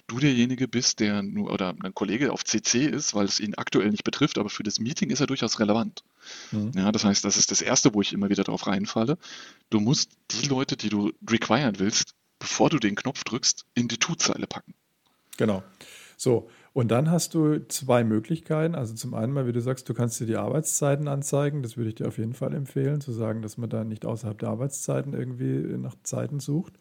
[0.07, 3.91] du derjenige bist, der nur oder ein Kollege auf CC ist, weil es ihn aktuell
[3.91, 6.05] nicht betrifft, aber für das Meeting ist er durchaus relevant.
[6.53, 6.71] Mhm.
[6.77, 9.19] Ja, das heißt, das ist das Erste, wo ich immer wieder drauf reinfalle.
[9.71, 13.99] Du musst die Leute, die du requiren willst, bevor du den Knopf drückst, in die
[13.99, 14.75] To-Zeile packen.
[15.37, 15.63] Genau.
[16.17, 18.75] So, und dann hast du zwei Möglichkeiten.
[18.75, 21.63] Also zum einen mal, wie du sagst, du kannst dir die Arbeitszeiten anzeigen.
[21.63, 24.37] Das würde ich dir auf jeden Fall empfehlen, zu sagen, dass man da nicht außerhalb
[24.41, 26.75] der Arbeitszeiten irgendwie nach Zeiten sucht.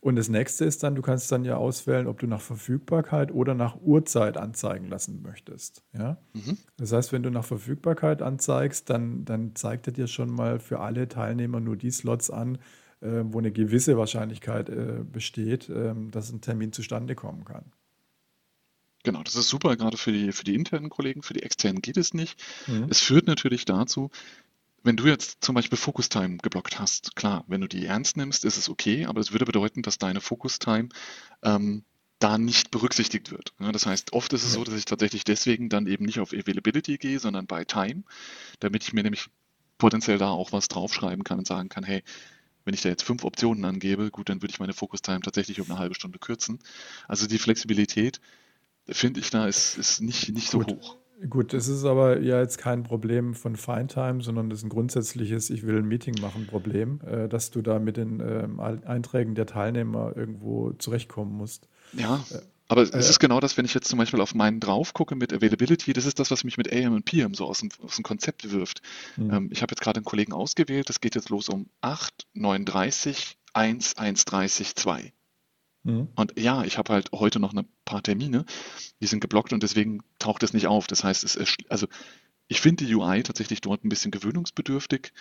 [0.00, 3.54] Und das nächste ist dann, du kannst dann ja auswählen, ob du nach Verfügbarkeit oder
[3.54, 5.84] nach Uhrzeit anzeigen lassen möchtest.
[5.92, 6.16] Ja?
[6.32, 6.58] Mhm.
[6.78, 10.80] Das heißt, wenn du nach Verfügbarkeit anzeigst, dann, dann zeigt er dir schon mal für
[10.80, 12.58] alle Teilnehmer nur die Slots an,
[13.00, 17.64] wo eine gewisse Wahrscheinlichkeit äh, besteht, ähm, dass ein Termin zustande kommen kann.
[19.02, 21.96] Genau, das ist super, gerade für die, für die internen Kollegen, für die externen geht
[21.96, 22.38] es nicht.
[22.66, 22.88] Mhm.
[22.90, 24.10] Es führt natürlich dazu,
[24.82, 28.44] wenn du jetzt zum Beispiel Focus Time geblockt hast, klar, wenn du die ernst nimmst,
[28.44, 30.88] ist es okay, aber es würde bedeuten, dass deine Focus Time
[31.42, 31.84] ähm,
[32.18, 33.54] da nicht berücksichtigt wird.
[33.58, 36.98] Das heißt, oft ist es so, dass ich tatsächlich deswegen dann eben nicht auf Availability
[36.98, 38.02] gehe, sondern bei Time,
[38.58, 39.28] damit ich mir nämlich
[39.78, 42.02] potenziell da auch was draufschreiben kann und sagen kann, hey,
[42.64, 45.60] wenn ich da jetzt fünf Optionen angebe, gut, dann würde ich meine Focus Time tatsächlich
[45.60, 46.58] um eine halbe Stunde kürzen.
[47.08, 48.20] Also die Flexibilität,
[48.88, 50.96] finde ich da, ist, ist nicht, nicht so hoch.
[51.28, 55.50] Gut, das ist aber ja jetzt kein Problem von Fine-Time, sondern das ist ein grundsätzliches,
[55.50, 59.44] ich will ein Meeting machen, Problem, äh, dass du da mit den ähm, Einträgen der
[59.44, 61.68] Teilnehmer irgendwo zurechtkommen musst.
[61.92, 62.24] Ja,
[62.70, 65.16] aber es äh, ist genau das, wenn ich jetzt zum Beispiel auf meinen drauf gucke
[65.16, 67.96] mit Availability, das ist das, was mich mit AM und PM so aus dem, aus
[67.96, 68.80] dem Konzept wirft.
[69.16, 69.30] Hm.
[69.32, 73.38] Ähm, ich habe jetzt gerade einen Kollegen ausgewählt, das geht jetzt los um 8, 39,
[73.54, 75.12] 1, 1, 30, 2.
[75.84, 76.08] Hm.
[76.14, 78.44] Und ja, ich habe halt heute noch ein paar Termine,
[79.00, 80.86] die sind geblockt und deswegen taucht es nicht auf.
[80.86, 81.88] Das heißt, es ist, also
[82.46, 85.12] ich finde die UI tatsächlich dort ein bisschen gewöhnungsbedürftig.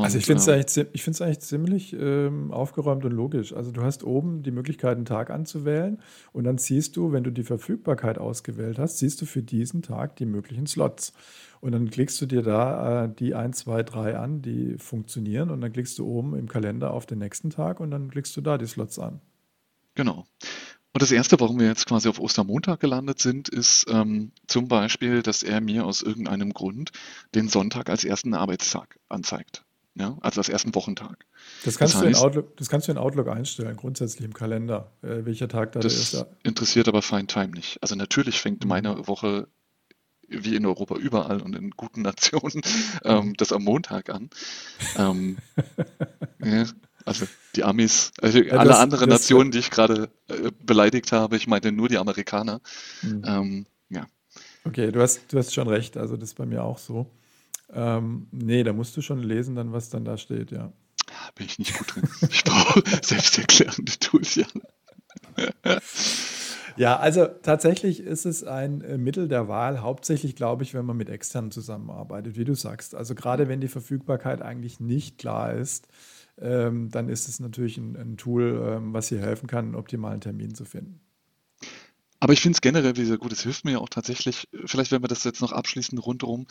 [0.00, 3.12] Also ich Und finde es ähm, eigentlich, zi- ich find's eigentlich ziemlich ähm, aufgeräumt und
[3.12, 3.52] logisch.
[3.52, 6.00] Also du hast oben die Möglichkeit, einen Tag anzuwählen
[6.32, 10.16] und dann siehst du, wenn du die Verfügbarkeit ausgewählt hast, siehst du für diesen Tag
[10.16, 11.12] die möglichen Slots.
[11.60, 15.60] Und dann klickst du dir da äh, die 1, 2, 3 an, die funktionieren und
[15.60, 18.58] dann klickst du oben im Kalender auf den nächsten Tag und dann klickst du da
[18.58, 19.20] die Slots an.
[19.94, 20.26] Genau.
[20.94, 25.22] Und das Erste, warum wir jetzt quasi auf Ostermontag gelandet sind, ist ähm, zum Beispiel,
[25.22, 26.92] dass er mir aus irgendeinem Grund
[27.34, 29.64] den Sonntag als ersten Arbeitstag anzeigt.
[29.94, 31.26] Ja, also als ersten Wochentag.
[31.64, 34.32] Das kannst, das, heißt, du in Outlook, das kannst du in Outlook einstellen, grundsätzlich im
[34.32, 36.14] Kalender, äh, welcher Tag da das ist.
[36.14, 37.82] Das interessiert aber Fine Time nicht.
[37.82, 38.68] Also natürlich fängt mhm.
[38.68, 39.48] meine Woche
[40.28, 42.62] wie in Europa überall und in guten Nationen
[43.04, 44.30] ähm, das am Montag an.
[44.96, 45.36] Ähm,
[46.42, 46.64] ja,
[47.04, 51.36] also die Amis, also ja, alle das, anderen Nationen, die ich gerade äh, beleidigt habe,
[51.36, 52.60] ich meinte nur die Amerikaner.
[53.02, 53.22] Mhm.
[53.26, 54.06] Ähm, ja.
[54.64, 57.10] Okay, du hast, du hast schon recht, also das ist bei mir auch so.
[57.72, 60.72] Ähm, nee, da musst du schon lesen, dann was dann da steht, ja.
[61.34, 62.08] Bin ich nicht gut drin.
[62.30, 64.46] Ich brauche selbsterklärende Tools, ja.
[66.76, 70.96] Ja, also tatsächlich ist es ein äh, Mittel der Wahl, hauptsächlich glaube ich, wenn man
[70.96, 72.94] mit externen zusammenarbeitet, wie du sagst.
[72.94, 75.88] Also gerade wenn die Verfügbarkeit eigentlich nicht klar ist,
[76.40, 80.20] ähm, dann ist es natürlich ein, ein Tool, ähm, was hier helfen kann, einen optimalen
[80.20, 81.01] Termin zu finden.
[82.22, 83.32] Aber ich finde es generell wieder gut.
[83.32, 86.46] Es hilft mir ja auch tatsächlich, vielleicht wenn wir das jetzt noch abschließen rundherum.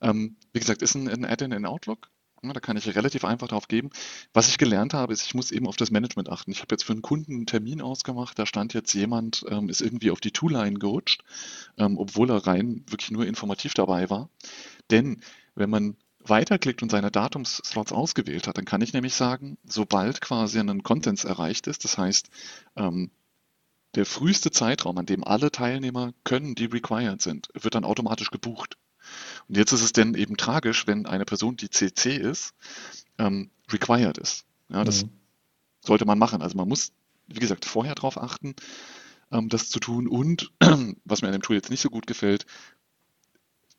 [0.00, 2.08] Ähm, wie gesagt, ist ein, ein Add-in in Outlook.
[2.42, 3.90] Ja, da kann ich relativ einfach drauf geben.
[4.32, 6.52] Was ich gelernt habe, ist, ich muss eben auf das Management achten.
[6.52, 9.82] Ich habe jetzt für einen Kunden einen Termin ausgemacht, da stand jetzt jemand, ähm, ist
[9.82, 11.22] irgendwie auf die Toolline gerutscht,
[11.76, 14.30] ähm, obwohl er rein wirklich nur informativ dabei war.
[14.90, 15.20] Denn
[15.54, 20.58] wenn man weiterklickt und seine Datumsslots ausgewählt hat, dann kann ich nämlich sagen, sobald quasi
[20.58, 22.30] ein Contents erreicht ist, das heißt,
[22.76, 23.10] ähm,
[23.94, 28.76] der früheste Zeitraum, an dem alle Teilnehmer können, die required sind, wird dann automatisch gebucht.
[29.48, 32.54] Und jetzt ist es denn eben tragisch, wenn eine Person, die CC ist,
[33.18, 34.44] ähm, required ist.
[34.68, 35.10] Ja, das mhm.
[35.80, 36.42] sollte man machen.
[36.42, 36.92] Also man muss,
[37.26, 38.54] wie gesagt, vorher darauf achten,
[39.32, 40.06] ähm, das zu tun.
[40.06, 40.52] Und
[41.04, 42.46] was mir an dem Tool jetzt nicht so gut gefällt,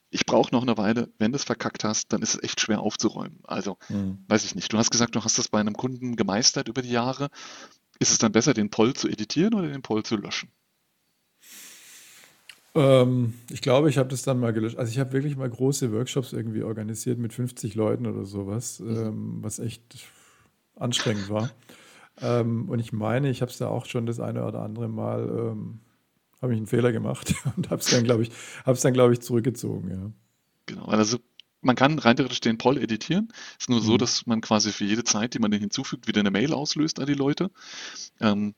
[0.09, 2.81] ich brauche noch eine Weile, wenn du es verkackt hast, dann ist es echt schwer
[2.81, 3.39] aufzuräumen.
[3.43, 4.25] Also, mhm.
[4.27, 4.73] weiß ich nicht.
[4.73, 7.29] Du hast gesagt, du hast das bei einem Kunden gemeistert über die Jahre.
[8.01, 10.49] Ist es dann besser, den Poll zu editieren oder den Poll zu löschen?
[12.73, 14.79] Ähm, ich glaube, ich habe das dann mal gelöscht.
[14.79, 18.95] Also ich habe wirklich mal große Workshops irgendwie organisiert mit 50 Leuten oder sowas, mhm.
[18.97, 19.83] ähm, was echt
[20.75, 21.51] anstrengend war.
[22.19, 25.29] Ähm, und ich meine, ich habe es da auch schon das eine oder andere Mal,
[25.29, 25.81] ähm,
[26.41, 28.31] habe ich einen Fehler gemacht und habe es dann, glaube ich,
[28.65, 30.11] dann, glaube ich, zurückgezogen, ja.
[30.65, 31.19] Genau, also
[31.61, 33.29] man kann rein theoretisch den Poll editieren.
[33.57, 33.85] Es ist nur mhm.
[33.85, 36.99] so, dass man quasi für jede Zeit, die man den hinzufügt, wieder eine Mail auslöst
[36.99, 37.51] an die Leute.
[38.19, 38.55] Ähm,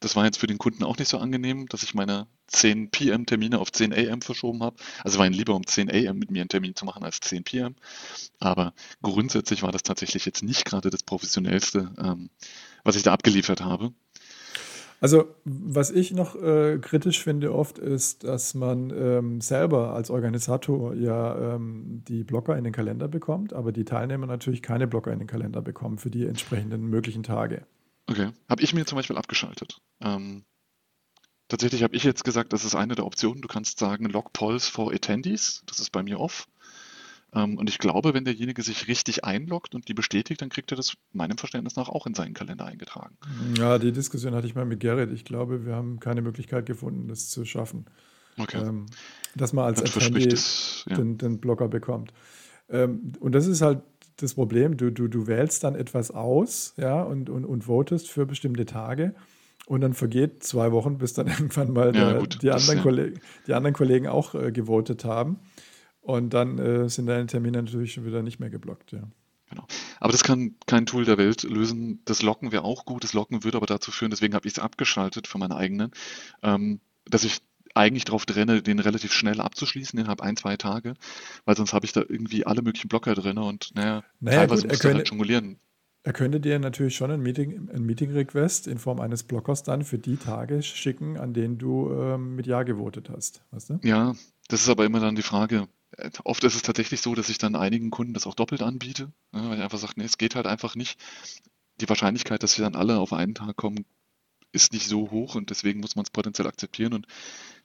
[0.00, 3.24] das war jetzt für den Kunden auch nicht so angenehm, dass ich meine 10 PM
[3.26, 4.76] Termine auf 10 AM verschoben habe.
[5.02, 7.44] Also war ihm lieber um 10 AM mit mir einen Termin zu machen als 10
[7.44, 7.74] PM.
[8.38, 12.28] Aber grundsätzlich war das tatsächlich jetzt nicht gerade das professionellste, ähm,
[12.82, 13.94] was ich da abgeliefert habe.
[15.04, 20.94] Also, was ich noch äh, kritisch finde oft, ist, dass man ähm, selber als Organisator
[20.94, 25.18] ja ähm, die Blocker in den Kalender bekommt, aber die Teilnehmer natürlich keine Blocker in
[25.18, 27.66] den Kalender bekommen für die entsprechenden möglichen Tage.
[28.06, 28.30] Okay.
[28.48, 29.82] Habe ich mir zum Beispiel abgeschaltet.
[30.00, 30.46] Ähm,
[31.48, 33.42] tatsächlich habe ich jetzt gesagt, das ist eine der Optionen.
[33.42, 35.64] Du kannst sagen Log Polls for Attendees.
[35.66, 36.48] Das ist bei mir off.
[37.34, 40.76] Ähm, und ich glaube, wenn derjenige sich richtig einloggt und die bestätigt, dann kriegt er
[40.76, 43.16] das meinem Verständnis nach auch in seinen Kalender eingetragen.
[43.58, 45.12] Ja, die Diskussion hatte ich mal mit Gerrit.
[45.12, 47.86] Ich glaube, wir haben keine Möglichkeit gefunden, das zu schaffen.
[48.38, 48.58] Okay.
[48.58, 48.86] Ähm,
[49.36, 50.36] dass man als Attendee
[50.86, 50.96] ja.
[50.96, 52.12] den, den Blocker bekommt.
[52.68, 53.82] Ähm, und das ist halt
[54.16, 58.26] das Problem, du, du, du wählst dann etwas aus ja, und, und, und votest für
[58.26, 59.14] bestimmte Tage.
[59.66, 62.82] Und dann vergeht zwei Wochen, bis dann irgendwann mal ja, der, gut, die, anderen das,
[62.82, 65.38] Kollegen, die anderen Kollegen auch äh, gewotet haben.
[66.04, 69.02] Und dann äh, sind deine Termine natürlich schon wieder nicht mehr geblockt, ja.
[69.48, 69.66] Genau.
[70.00, 72.00] Aber das kann kein Tool der Welt lösen.
[72.04, 73.04] Das Locken wäre auch gut.
[73.04, 75.92] Das Locken würde aber dazu führen, deswegen habe ich es abgeschaltet für meine eigenen,
[76.42, 77.40] ähm, dass ich
[77.74, 80.94] eigentlich darauf trenne, den relativ schnell abzuschließen, innerhalb ein, zwei Tage,
[81.44, 84.72] weil sonst habe ich da irgendwie alle möglichen Blocker drin und naja, naja teilweise gut,
[84.72, 85.58] muss er halt jonglieren.
[86.04, 89.98] Er könnte dir natürlich schon ein Meeting, ein Meeting-Request in Form eines Blockers dann für
[89.98, 93.42] die Tage schicken, an denen du ähm, mit Ja gewotet hast.
[93.50, 93.80] Weißt du?
[93.82, 94.14] Ja,
[94.48, 95.66] das ist aber immer dann die Frage.
[96.24, 99.48] Oft ist es tatsächlich so, dass ich dann einigen Kunden das auch doppelt anbiete, ne,
[99.48, 100.98] weil ich einfach sage, nee, es geht halt einfach nicht.
[101.80, 103.84] Die Wahrscheinlichkeit, dass wir dann alle auf einen Tag kommen,
[104.52, 106.92] ist nicht so hoch und deswegen muss man es potenziell akzeptieren.
[106.92, 107.06] Und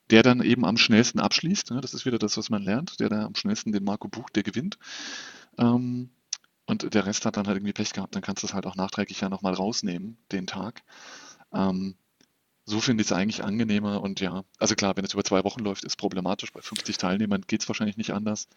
[0.09, 1.71] der dann eben am schnellsten abschließt.
[1.71, 1.81] Ne?
[1.81, 2.99] Das ist wieder das, was man lernt.
[2.99, 4.79] Der, der am schnellsten den Marco bucht, der gewinnt.
[5.57, 6.09] Ähm,
[6.65, 8.15] und der Rest hat dann halt irgendwie Pech gehabt.
[8.15, 10.83] Dann kannst du es halt auch nachträglich ja nochmal rausnehmen, den Tag.
[11.53, 11.95] Ähm,
[12.69, 14.01] so finde ich es eigentlich angenehmer.
[14.01, 16.53] Und ja, also klar, wenn es über zwei Wochen läuft, ist problematisch.
[16.53, 18.47] Bei 50 Teilnehmern geht es wahrscheinlich nicht anders.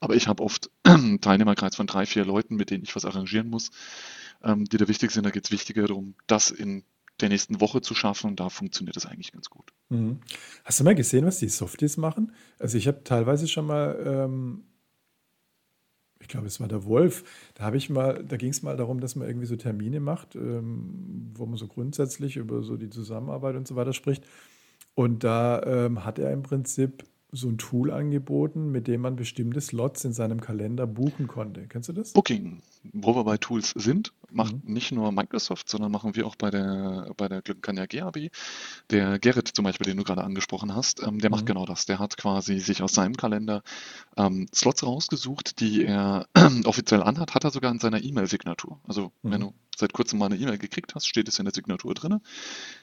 [0.00, 3.48] Aber ich habe oft einen Teilnehmerkreis von drei, vier Leuten, mit denen ich was arrangieren
[3.48, 3.70] muss,
[4.42, 5.24] ähm, die da wichtig sind.
[5.24, 6.84] Da geht es wichtiger darum, das in
[7.20, 9.72] der nächsten Woche zu schaffen und da funktioniert das eigentlich ganz gut.
[9.88, 10.20] Mhm.
[10.64, 12.32] Hast du mal gesehen, was die Softies machen?
[12.58, 14.64] Also ich habe teilweise schon mal, ähm,
[16.24, 17.22] ich glaube, es war der Wolf.
[17.54, 20.34] Da habe ich mal, da ging es mal darum, dass man irgendwie so Termine macht,
[20.36, 24.24] ähm, wo man so grundsätzlich über so die Zusammenarbeit und so weiter spricht.
[24.94, 29.60] Und da ähm, hat er im Prinzip so ein Tool angeboten, mit dem man bestimmte
[29.60, 31.66] Slots in seinem Kalender buchen konnte.
[31.68, 32.12] Kennst du das?
[32.12, 32.62] Booking,
[32.94, 34.72] wo wir bei Tools sind, macht mhm.
[34.72, 38.30] nicht nur Microsoft, sondern machen wir auch bei der, bei der Glückenkanja GAB.
[38.90, 41.36] Der Gerrit zum Beispiel, den du gerade angesprochen hast, ähm, der mhm.
[41.36, 41.86] macht genau das.
[41.86, 43.62] Der hat quasi sich aus seinem Kalender
[44.16, 46.26] ähm, Slots rausgesucht, die er
[46.64, 48.80] offiziell anhat, hat er sogar in seiner E-Mail-Signatur.
[48.86, 49.30] Also mhm.
[49.30, 52.20] wenn du seit kurzem mal eine E-Mail gekriegt hast, steht es in der Signatur drin,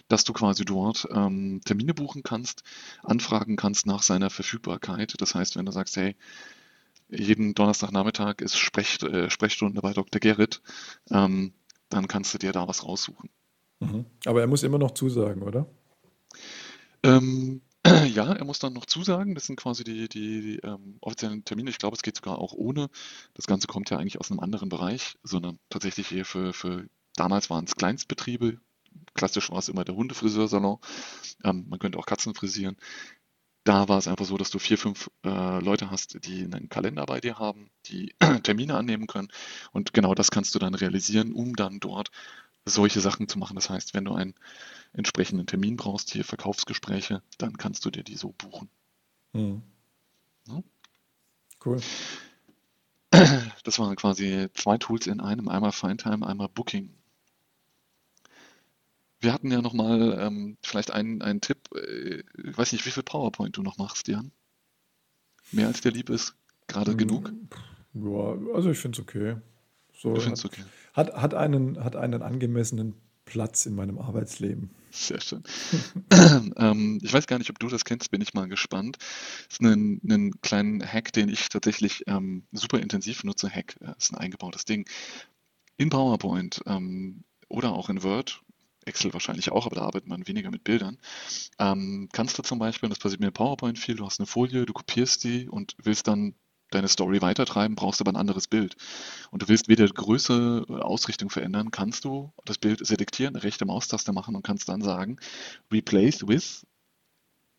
[0.07, 2.63] dass du quasi dort ähm, Termine buchen kannst,
[3.03, 5.13] anfragen kannst nach seiner Verfügbarkeit.
[5.19, 6.15] Das heißt, wenn du sagst, hey,
[7.11, 10.19] jeden Donnerstagnachmittag ist Sprech, äh, Sprechstunde bei Dr.
[10.19, 10.61] Gerrit,
[11.09, 11.53] ähm,
[11.89, 13.29] dann kannst du dir da was raussuchen.
[13.79, 14.05] Mhm.
[14.25, 15.67] Aber er muss immer noch zusagen, oder?
[17.03, 17.61] Ähm,
[18.13, 19.35] ja, er muss dann noch zusagen.
[19.35, 21.69] Das sind quasi die, die, die ähm, offiziellen Termine.
[21.69, 22.89] Ich glaube, es geht sogar auch ohne.
[23.33, 27.49] Das Ganze kommt ja eigentlich aus einem anderen Bereich, sondern tatsächlich hier für, für damals
[27.49, 28.59] waren es Kleinstbetriebe.
[29.13, 30.77] Klassisch war es immer der Hundefriseursalon.
[31.43, 32.77] Ähm, man könnte auch Katzen frisieren.
[33.63, 37.05] Da war es einfach so, dass du vier, fünf äh, Leute hast, die einen Kalender
[37.05, 39.27] bei dir haben, die Termine annehmen können.
[39.71, 42.09] Und genau das kannst du dann realisieren, um dann dort
[42.65, 43.55] solche Sachen zu machen.
[43.55, 44.35] Das heißt, wenn du einen
[44.93, 48.69] entsprechenden Termin brauchst, hier Verkaufsgespräche, dann kannst du dir die so buchen.
[49.33, 49.61] Hm.
[50.47, 50.63] Ja?
[51.63, 51.79] Cool.
[53.63, 56.89] Das waren quasi zwei Tools in einem, einmal Findtime, einmal Booking.
[59.21, 63.03] Wir hatten ja nochmal ähm, vielleicht einen, einen Tipp, äh, ich weiß nicht, wie viel
[63.03, 64.31] PowerPoint du noch machst, Jan?
[65.51, 66.35] Mehr als dir lieb ist?
[66.67, 67.33] Gerade hm, genug?
[67.93, 69.37] Ja, also ich finde es okay.
[69.93, 70.63] So, du findest okay.
[70.93, 74.71] Hat, hat, einen, hat einen angemessenen Platz in meinem Arbeitsleben.
[74.89, 75.43] Sehr schön.
[76.57, 78.97] ähm, ich weiß gar nicht, ob du das kennst, bin ich mal gespannt.
[78.99, 83.49] Das ist ein, ein kleiner Hack, den ich tatsächlich ähm, super intensiv nutze.
[83.49, 84.89] Hack das ist ein eingebautes Ding.
[85.77, 88.41] In PowerPoint ähm, oder auch in Word
[88.85, 90.97] Excel wahrscheinlich auch, aber da arbeitet man weniger mit Bildern.
[91.59, 94.65] Ähm, kannst du zum Beispiel, das passiert mir in PowerPoint viel, du hast eine Folie,
[94.65, 96.35] du kopierst die und willst dann
[96.71, 98.75] deine Story weitertreiben, brauchst aber ein anderes Bild.
[99.29, 104.35] Und du willst weder Größe, Ausrichtung verändern, kannst du das Bild selektieren, rechte Maustaste machen
[104.35, 105.17] und kannst dann sagen,
[105.71, 106.65] replace with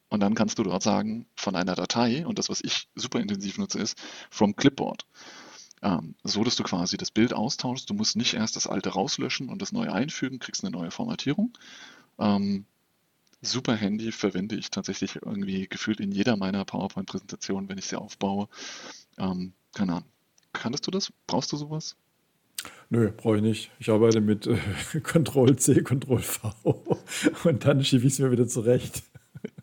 [0.09, 3.57] und dann kannst du dort sagen, von einer Datei, und das, was ich super intensiv
[3.57, 3.99] nutze, ist
[4.31, 5.07] from clipboard.
[5.83, 7.91] Ähm, so, dass du quasi das Bild austauschst.
[7.91, 11.57] Du musst nicht erst das alte rauslöschen und das neue einfügen, kriegst eine neue Formatierung.
[12.19, 12.65] Ähm,
[13.41, 18.49] super Handy verwende ich tatsächlich irgendwie gefühlt in jeder meiner PowerPoint-Präsentationen, wenn ich sie aufbaue.
[19.19, 20.09] Ähm, keine Ahnung.
[20.53, 21.13] Kanntest du das?
[21.27, 21.97] Brauchst du sowas?
[22.91, 23.71] Nö, brauche ich nicht.
[23.79, 24.57] Ich arbeite mit äh,
[25.03, 26.53] Ctrl-C, Ctrl-V
[27.45, 29.03] und dann schiebe ich es mir wieder zurecht.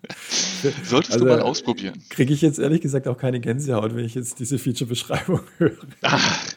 [0.84, 2.04] Solltest also, du mal ausprobieren.
[2.10, 5.78] Kriege ich jetzt ehrlich gesagt auch keine Gänsehaut, wenn ich jetzt diese Feature-Beschreibung höre.
[6.02, 6.56] Ach,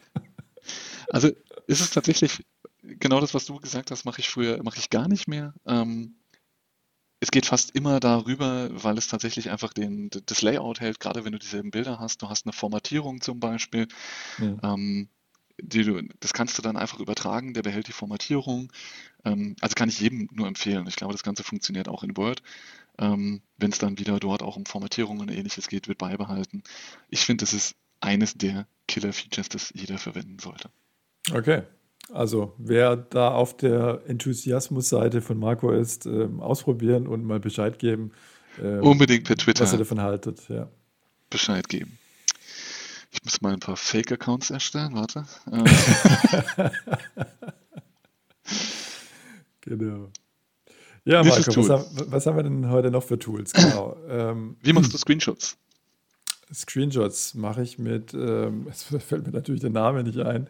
[1.11, 1.29] also
[1.67, 2.45] ist es tatsächlich
[2.83, 5.55] genau das, was du gesagt hast, mache ich früher, mache ich gar nicht mehr.
[5.67, 6.17] Ähm,
[7.21, 11.33] es geht fast immer darüber, weil es tatsächlich einfach den, das Layout hält, gerade wenn
[11.33, 12.21] du dieselben Bilder hast.
[12.23, 13.87] Du hast eine Formatierung zum Beispiel.
[14.39, 14.75] Ja.
[14.75, 15.09] Ähm,
[15.61, 18.73] die du, das kannst du dann einfach übertragen, der behält die Formatierung.
[19.25, 20.87] Ähm, also kann ich jedem nur empfehlen.
[20.89, 22.43] Ich glaube, das Ganze funktioniert auch in Word.
[22.99, 26.63] Ähm, Wenn es dann wieder dort auch um Formatierungen und ähnliches geht, wird beibehalten.
[27.09, 30.71] Ich finde, das ist eines der Killer-Features, das jeder verwenden sollte.
[31.33, 31.63] Okay.
[32.13, 38.11] Also, wer da auf der Enthusiasmus-Seite von Marco ist, ähm, ausprobieren und mal Bescheid geben.
[38.61, 39.63] Ähm, Unbedingt per Twitter.
[39.63, 40.69] Was ihr davon haltet, ja.
[41.31, 41.99] Bescheid geben.
[43.13, 45.27] Ich muss mal ein paar Fake-Accounts erstellen, warte.
[49.61, 50.09] genau.
[51.05, 53.53] Ja, Marco, was, was, haben wir denn heute noch für Tools?
[53.53, 53.97] Genau.
[54.09, 55.59] Ähm, Wie machst du Screenshots?
[56.53, 60.49] Screenshots mache ich mit, ähm, es fällt mir natürlich der Name nicht ein.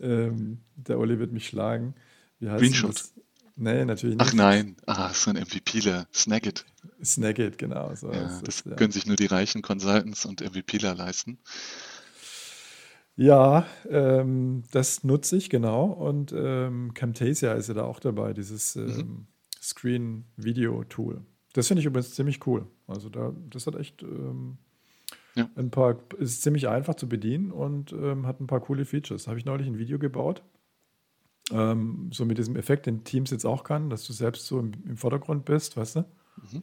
[0.00, 1.94] Ähm, der Olli wird mich schlagen.
[2.40, 2.94] Wie heißt Screenshot?
[2.94, 3.14] Das?
[3.54, 4.26] Nee, natürlich nicht.
[4.28, 6.08] Ach nein, ah, so ein MVPler.
[6.12, 6.64] Snagit.
[7.04, 7.94] Snagit, genau.
[7.94, 8.74] So ja, das, das ja.
[8.74, 11.38] können sich nur die reichen Consultants und MVPler leisten.
[13.14, 15.84] Ja, ähm, das nutze ich genau.
[15.84, 19.26] Und ähm, Camtasia ist ja da auch dabei, dieses mhm.
[19.62, 21.22] Screen-Video-Tool.
[21.52, 22.66] Das finde ich übrigens ziemlich cool.
[22.86, 24.58] Also da, das hat echt ähm,
[25.34, 25.48] ja.
[25.54, 29.28] ein paar, ist ziemlich einfach zu bedienen und ähm, hat ein paar coole Features.
[29.28, 30.42] Habe ich neulich ein Video gebaut.
[31.50, 34.72] Ähm, so mit diesem Effekt, den Teams jetzt auch kann, dass du selbst so im,
[34.86, 36.00] im Vordergrund bist, weißt du?
[36.36, 36.62] Mhm.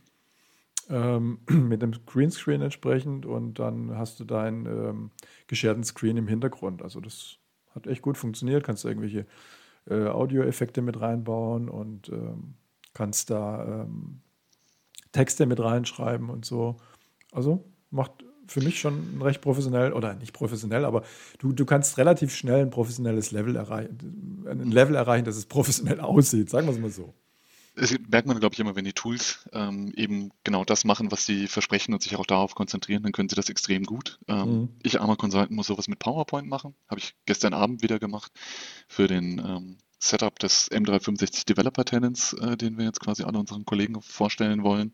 [0.89, 1.39] Ähm,
[1.70, 5.12] mit dem Greenscreen entsprechend und dann hast du deinen ähm,
[5.47, 6.82] gescherten Screen im Hintergrund.
[6.82, 7.38] Also das
[7.76, 8.64] hat echt gut funktioniert.
[8.64, 9.26] Kannst du irgendwelche
[9.88, 12.56] äh, Audioeffekte mit reinbauen und ähm,
[12.94, 14.22] kannst da ähm,
[15.12, 16.78] Texte mit reinschreiben und so.
[17.32, 18.12] Also macht,
[18.48, 21.04] für mich schon recht professionell, oder nicht professionell, aber
[21.38, 26.00] du, du kannst relativ schnell ein professionelles Level erreichen, ein Level erreichen, dass es professionell
[26.00, 27.14] aussieht, sagen wir es mal so.
[27.76, 31.26] Das merkt man, glaube ich, immer, wenn die Tools ähm, eben genau das machen, was
[31.26, 34.20] sie versprechen und sich auch darauf konzentrieren, dann können sie das extrem gut.
[34.28, 34.70] Ähm, mhm.
[34.84, 36.76] Ich, armer Consultant, muss sowas mit PowerPoint machen.
[36.90, 38.34] Habe ich gestern Abend wieder gemacht
[38.88, 43.66] für den ähm, Setup des M365 Developer Tenants, äh, den wir jetzt quasi alle unseren
[43.66, 44.91] Kollegen vorstellen wollen.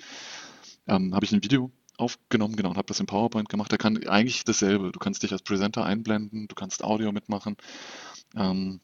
[0.87, 3.71] Ähm, habe ich ein Video aufgenommen, genau, und habe das in PowerPoint gemacht.
[3.71, 4.91] Da kann eigentlich dasselbe.
[4.91, 7.55] Du kannst dich als Presenter einblenden, du kannst Audio mitmachen.
[8.35, 8.81] Ähm,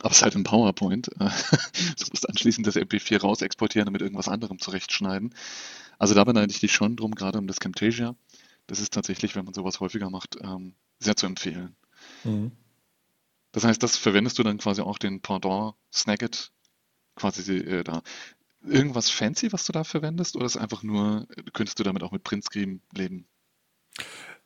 [0.00, 1.08] aber es ist halt ein PowerPoint.
[1.18, 5.34] du musst anschließend das MP4 raus exportieren und mit irgendwas anderem zurechtschneiden.
[5.98, 8.14] Also da beneide ich dich schon drum, gerade um das Camtasia.
[8.66, 11.76] Das ist tatsächlich, wenn man sowas häufiger macht, ähm, sehr zu empfehlen.
[12.24, 12.52] Mhm.
[13.56, 16.52] Das heißt, das verwendest du dann quasi auch den Pendant Snagit
[17.14, 18.02] quasi äh, da.
[18.62, 22.22] Irgendwas fancy, was du da verwendest, oder ist einfach nur, könntest du damit auch mit
[22.22, 23.26] Printscreen leben?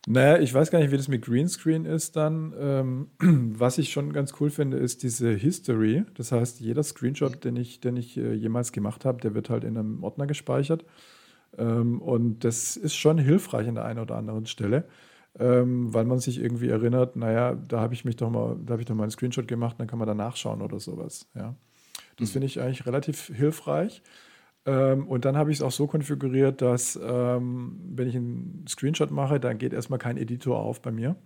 [0.06, 2.54] Naja, ich weiß gar nicht, wie das mit Greenscreen ist dann.
[2.56, 3.10] Ähm,
[3.58, 6.04] was ich schon ganz cool finde, ist diese History.
[6.14, 9.64] Das heißt, jeder Screenshot, den ich, den ich äh, jemals gemacht habe, der wird halt
[9.64, 10.84] in einem Ordner gespeichert.
[11.58, 14.86] Ähm, und das ist schon hilfreich an der einen oder anderen Stelle,
[15.38, 18.82] ähm, weil man sich irgendwie erinnert, naja, da habe ich mich doch mal, da habe
[18.82, 21.28] ich doch mal einen Screenshot gemacht, dann kann man da nachschauen oder sowas.
[21.34, 21.54] Ja.
[22.16, 22.32] Das mhm.
[22.32, 24.02] finde ich eigentlich relativ hilfreich.
[24.66, 29.10] Ähm, und dann habe ich es auch so konfiguriert, dass ähm, wenn ich einen Screenshot
[29.10, 31.16] mache, dann geht erstmal kein Editor auf bei mir,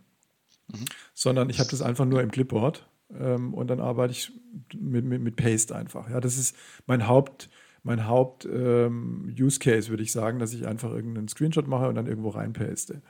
[0.73, 0.85] mhm.
[1.15, 2.89] sondern ich habe das einfach nur im Clipboard
[3.19, 4.33] ähm, und dann arbeite ich
[4.75, 6.09] mit, mit, mit, Paste einfach.
[6.11, 7.51] Ja, das ist mein Haupt,
[7.83, 11.97] mein Haupt ähm, Use Case, würde ich sagen, dass ich einfach irgendeinen Screenshot mache und
[11.97, 13.03] dann irgendwo reinpaste.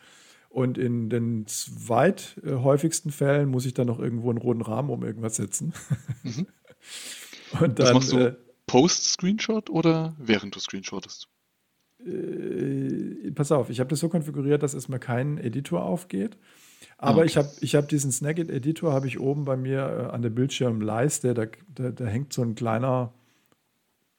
[0.54, 5.34] Und in den zweithäufigsten Fällen muss ich dann noch irgendwo einen roten Rahmen um irgendwas
[5.34, 5.72] setzen.
[6.22, 6.46] Mhm.
[7.60, 8.36] und dann, das machst du äh,
[8.68, 11.26] Post-Screenshot oder während du screenshottest?
[12.06, 16.38] Äh, pass auf, ich habe das so konfiguriert, dass erstmal kein Editor aufgeht.
[16.98, 17.26] Aber okay.
[17.26, 21.34] ich habe ich hab diesen Snagit-Editor habe ich oben bei mir äh, an der Bildschirmleiste.
[21.34, 23.12] Da, da, da, hängt so ein kleiner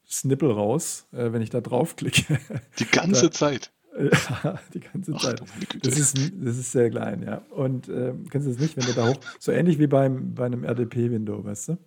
[0.05, 2.41] Snippel raus, äh, wenn ich da draufklicke.
[2.79, 3.71] Die ganze da, Zeit.
[4.73, 5.41] Die ganze Ach, Zeit.
[5.81, 7.41] Das ist, das ist sehr klein, ja.
[7.49, 10.45] Und äh, kennst du das nicht, wenn du da hoch, so ähnlich wie beim, bei
[10.45, 11.77] einem RDP-Window, weißt du?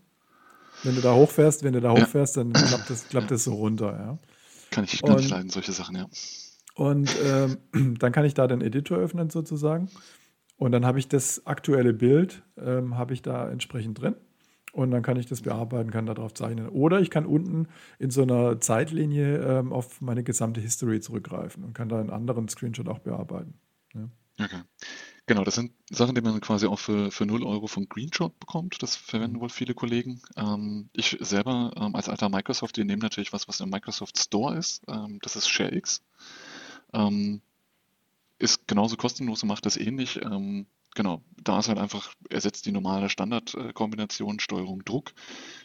[0.85, 3.93] Wenn du da hochfährst, wenn du da hochfährst, dann klappt das, klappt das so runter,
[3.93, 4.19] ja.
[4.71, 6.07] Kann ich, und, ich leiden, solche Sachen, ja.
[6.75, 7.59] Und ähm,
[7.99, 9.91] dann kann ich da den Editor öffnen sozusagen.
[10.57, 14.15] Und dann habe ich das aktuelle Bild, ähm, habe ich da entsprechend drin.
[14.79, 16.69] Und dann kann ich das bearbeiten, kann darauf zeichnen.
[16.69, 17.67] Oder ich kann unten
[17.99, 22.49] in so einer Zeitlinie ähm, auf meine gesamte History zurückgreifen und kann da einen anderen
[22.49, 23.55] Screenshot auch bearbeiten.
[23.93, 24.09] Ja.
[24.41, 24.63] Okay.
[25.27, 28.81] Genau, das sind Sachen, die man quasi auch für, für 0 Euro von Greenshot bekommt.
[28.81, 29.41] Das verwenden mhm.
[29.41, 30.23] wohl viele Kollegen.
[30.37, 34.57] Ähm, ich selber ähm, als alter Microsoft, die nehmen natürlich was, was im Microsoft Store
[34.57, 34.85] ist.
[34.87, 36.05] Ähm, das ist ShareX.
[36.93, 37.43] Ähm,
[38.39, 40.21] ist genauso kostenlos und macht das ähnlich.
[40.23, 40.67] Ähm,
[40.99, 45.13] genau, da ist halt einfach, ersetzt die normale Standardkombination Steuerung Druck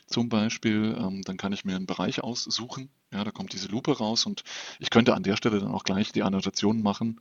[0.05, 0.95] zum Beispiel.
[0.95, 2.91] Ähm, dann kann ich mir einen Bereich aussuchen.
[3.11, 4.43] Ja, da kommt diese Lupe raus und
[4.77, 7.19] ich könnte an der Stelle dann auch gleich die Annotationen machen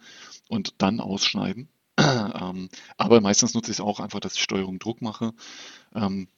[0.48, 1.70] und dann ausschneiden.
[1.98, 5.32] ähm, aber meistens nutze ich es auch einfach, dass ich Steuerung Druck mache,
[5.94, 6.28] ähm,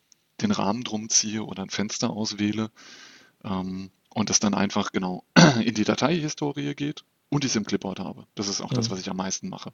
[0.41, 2.71] den Rahmen drum ziehe oder ein Fenster auswähle
[3.43, 5.25] ähm, und das dann einfach genau
[5.65, 8.29] in die Dateihistorie geht und ich es im Clipboard habe.
[8.37, 8.77] Das ist auch mhm.
[8.77, 9.73] das, was ich am meisten mache.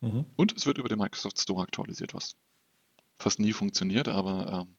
[0.00, 0.26] Mhm.
[0.36, 2.36] Und es wird über den Microsoft Store aktualisiert, was
[3.18, 4.76] fast nie funktioniert, aber ähm,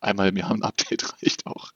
[0.00, 1.72] einmal im Jahr ein Update reicht auch.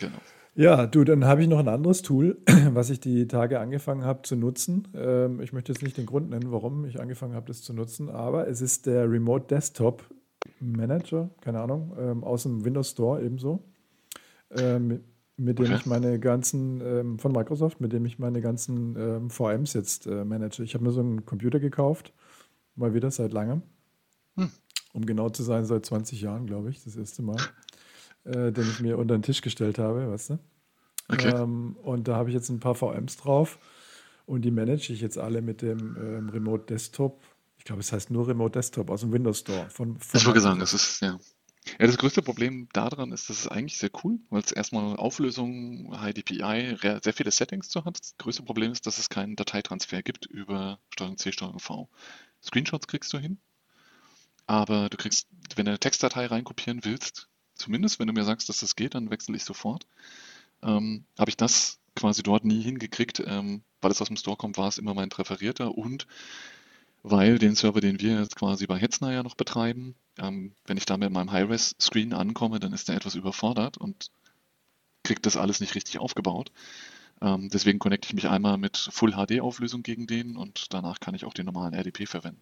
[0.00, 0.18] Genau.
[0.56, 2.38] Ja, du, dann habe ich noch ein anderes Tool,
[2.70, 4.88] was ich die Tage angefangen habe zu nutzen.
[4.94, 8.08] Ähm, ich möchte jetzt nicht den Grund nennen, warum ich angefangen habe, das zu nutzen,
[8.08, 10.04] aber es ist der Remote Desktop
[10.60, 13.64] Manager, keine Ahnung, ähm, aus dem Windows Store ebenso,
[14.50, 15.02] ähm,
[15.36, 15.76] mit dem okay.
[15.76, 20.24] ich meine ganzen, ähm, von Microsoft, mit dem ich meine ganzen ähm, VMs jetzt äh,
[20.24, 20.62] manage.
[20.62, 22.12] Ich habe mir so einen Computer gekauft,
[22.76, 23.62] mal wieder seit langem.
[24.36, 24.50] Hm.
[24.92, 27.36] Um genau zu sein, seit 20 Jahren, glaube ich, das erste Mal
[28.24, 30.38] äh, den ich mir unter den Tisch gestellt habe, weißt du?
[31.08, 31.28] Okay.
[31.28, 33.58] Ähm, und da habe ich jetzt ein paar VMs drauf
[34.26, 37.22] und die manage ich jetzt alle mit dem ähm, Remote Desktop.
[37.58, 39.68] Ich glaube, es heißt nur Remote Desktop aus dem Windows Store.
[39.70, 41.18] Von, von ich wollte sagen, das ist, ja.
[41.66, 45.92] Ja, das größte Problem daran ist, dass es eigentlich sehr cool, weil es erstmal Auflösung,
[45.92, 47.98] HDPI, sehr viele Settings zu hat.
[48.00, 51.88] Das größte Problem ist, dass es keinen Dateitransfer gibt über Steuerung C, Steuerung V.
[52.42, 53.38] Screenshots kriegst du hin,
[54.46, 58.60] aber du kriegst, wenn du eine Textdatei reinkopieren willst, zumindest wenn du mir sagst, dass
[58.60, 59.86] das geht, dann wechsle ich sofort.
[60.62, 64.58] Ähm, Habe ich das quasi dort nie hingekriegt, ähm, weil es aus dem Store kommt,
[64.58, 66.06] war es immer mein präferierter und
[67.02, 70.86] weil den Server, den wir jetzt quasi bei Hetzner ja noch betreiben, ähm, wenn ich
[70.86, 74.10] da mit meinem High-Res-Screen ankomme, dann ist der etwas überfordert und
[75.02, 76.50] kriegt das alles nicht richtig aufgebaut.
[77.20, 81.14] Ähm, deswegen connecte ich mich einmal mit Full HD Auflösung gegen den und danach kann
[81.14, 82.40] ich auch den normalen RDP verwenden.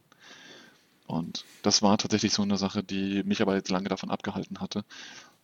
[1.07, 4.85] Und das war tatsächlich so eine Sache, die mich aber jetzt lange davon abgehalten hatte,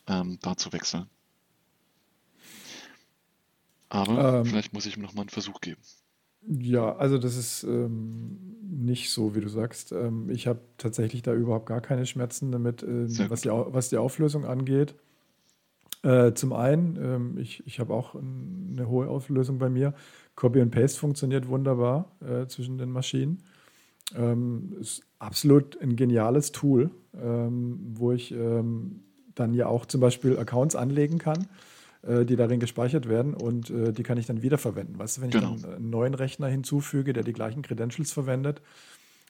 [0.07, 1.09] ähm, da zu wechseln.
[3.91, 5.81] Aber ähm, vielleicht muss ich ihm nochmal einen Versuch geben.
[6.47, 8.39] Ja, also das ist ähm,
[8.71, 9.93] nicht so, wie du sagst.
[9.93, 13.97] Ähm, ich habe tatsächlich da überhaupt gar keine Schmerzen damit, äh, was, die, was die
[13.97, 14.95] Auflösung angeht.
[16.03, 19.95] Äh, zum einen, ähm, ich, ich habe auch eine hohe Auflösung bei mir.
[20.37, 23.43] Copy and Paste funktioniert wunderbar äh, zwischen den Maschinen.
[24.15, 29.01] Ähm, ist absolut ein geniales Tool, ähm, wo ich ähm,
[29.35, 31.49] dann ja auch zum Beispiel Accounts anlegen kann
[32.03, 34.99] die darin gespeichert werden und äh, die kann ich dann wiederverwenden.
[34.99, 35.55] Weißt du, wenn genau.
[35.57, 38.63] ich dann einen neuen Rechner hinzufüge, der die gleichen Credentials verwendet,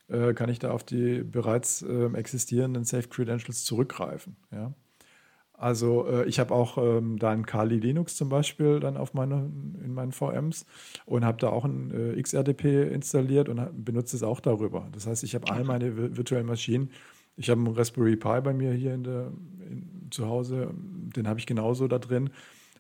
[0.09, 4.37] äh, kann ich da auf die bereits ähm, existierenden Safe Credentials zurückgreifen.
[4.51, 4.73] Ja?
[5.53, 9.51] Also äh, ich habe auch ähm, da ein Kali Linux zum Beispiel dann auf meine,
[9.85, 10.67] in meinen VMs
[11.05, 14.89] und habe da auch ein äh, XRDP installiert und benutze es auch darüber.
[14.93, 16.91] Das heißt, ich habe all meine virtuellen Maschinen.
[17.37, 19.33] Ich habe einen Raspberry Pi bei mir hier in der,
[19.69, 22.31] in, zu Hause, den habe ich genauso da drin.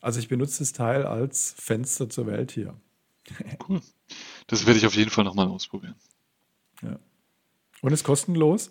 [0.01, 2.75] Also ich benutze das Teil als Fenster zur Welt hier.
[3.69, 3.81] Cool.
[4.47, 5.95] Das werde ich auf jeden Fall nochmal ausprobieren.
[6.83, 6.99] Ja.
[7.83, 8.71] Und ist kostenlos.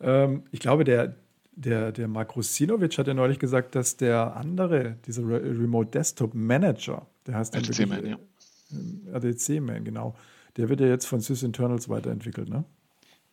[0.00, 1.16] Ähm, ich glaube, der,
[1.52, 7.06] der, der Mark Rusinovic hat ja neulich gesagt, dass der andere, dieser Remote Desktop Manager,
[7.26, 8.18] der heißt RDC-Man, ja.
[9.12, 10.16] RDC-Man, genau.
[10.56, 12.64] Der wird ja jetzt von SysInternals weiterentwickelt, ne?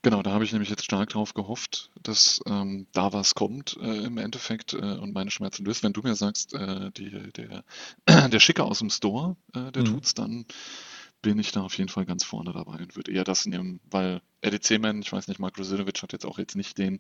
[0.06, 4.04] Genau, da habe ich nämlich jetzt stark drauf gehofft, dass ähm, da was kommt äh,
[4.04, 5.82] im Endeffekt äh, und meine Schmerzen löst.
[5.82, 7.64] Wenn du mir sagst, äh, die, der,
[8.30, 9.88] der Schicker aus dem Store, äh, der mhm.
[9.88, 10.46] tut's, dann
[11.24, 14.22] bin ich da auf jeden Fall ganz vorne dabei und würde eher das nehmen, weil
[14.46, 17.00] RDC-Man, ich weiß nicht, Mark Rosinovic hat jetzt auch jetzt nicht den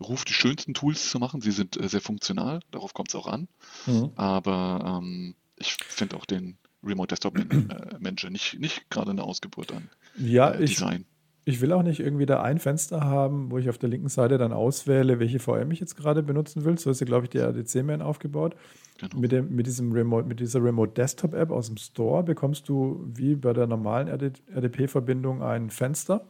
[0.00, 1.40] Ruf, die schönsten Tools zu machen.
[1.40, 3.46] Sie sind äh, sehr funktional, darauf kommt es auch an.
[3.86, 4.10] Mhm.
[4.16, 7.34] Aber ähm, ich finde auch den Remote Desktop
[8.00, 9.88] Manager äh, nicht, nicht gerade eine Ausgeburt an
[10.18, 11.06] ja, äh, Design.
[11.50, 14.38] Ich will auch nicht irgendwie da ein Fenster haben, wo ich auf der linken Seite
[14.38, 16.78] dann auswähle, welche VM ich jetzt gerade benutzen will.
[16.78, 18.54] So ist ja, glaube ich, die RDC-Man aufgebaut.
[18.98, 19.18] Genau.
[19.18, 23.04] Mit, dem, mit, diesem Remote, mit dieser Remote Desktop App aus dem Store bekommst du
[23.12, 26.26] wie bei der normalen RDP-Verbindung ein Fenster.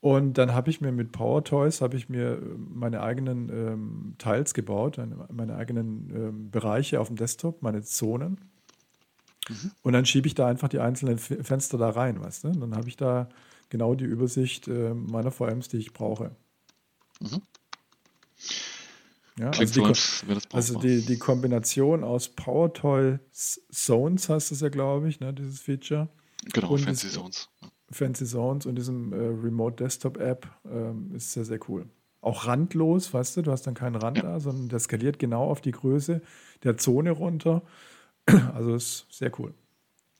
[0.00, 4.98] Und dann habe ich mir mit PowerToys habe ich mir meine eigenen ähm, Teils gebaut,
[5.30, 8.38] meine eigenen ähm, Bereiche auf dem Desktop, meine Zonen.
[9.48, 9.72] Mhm.
[9.82, 12.52] Und dann schiebe ich da einfach die einzelnen Fenster da rein, weißt du?
[12.52, 13.28] dann habe ich da
[13.68, 16.34] genau die Übersicht äh, meiner VMs, die ich brauche.
[17.20, 17.42] Mhm.
[19.38, 25.20] Ja, also, die, also die, die, Kombination aus PowerToy Zones heißt es ja, glaube ich,
[25.20, 26.08] ne, dieses Feature.
[26.52, 27.48] Genau, und Fancy Zones.
[27.90, 31.86] Fancy Zones und diesem äh, Remote Desktop App ähm, ist sehr, sehr cool.
[32.20, 34.24] Auch randlos, weißt du, du hast dann keinen Rand ja.
[34.24, 36.20] da, sondern der skaliert genau auf die Größe
[36.64, 37.62] der Zone runter.
[38.54, 39.54] Also ist sehr cool.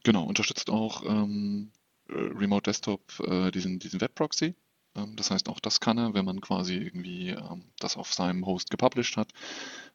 [0.03, 1.78] Genau, unterstützt auch ähm, äh,
[2.09, 4.55] Remote Desktop äh, diesen, diesen Web-Proxy.
[4.97, 8.47] Ähm, das heißt, auch das kann er, wenn man quasi irgendwie ähm, das auf seinem
[8.47, 9.29] Host gepublished hat.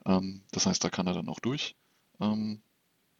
[0.05, 1.75] Ähm, das heißt, da kann er dann auch durch.
[2.19, 2.61] Ähm,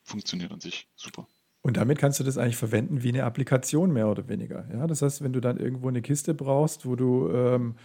[0.04, 1.28] funktioniert an sich super.
[1.62, 4.68] Und damit kannst du das eigentlich verwenden wie eine Applikation mehr oder weniger.
[4.74, 7.76] Ja, das heißt, wenn du dann irgendwo eine Kiste brauchst, wo du ähm,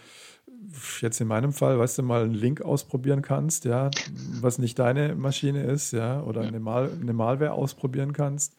[1.00, 3.90] jetzt in meinem Fall, weißt du, mal einen Link ausprobieren kannst, ja,
[4.40, 6.48] was nicht deine Maschine ist, ja, oder ja.
[6.48, 8.56] Eine, Mal eine Malware ausprobieren kannst,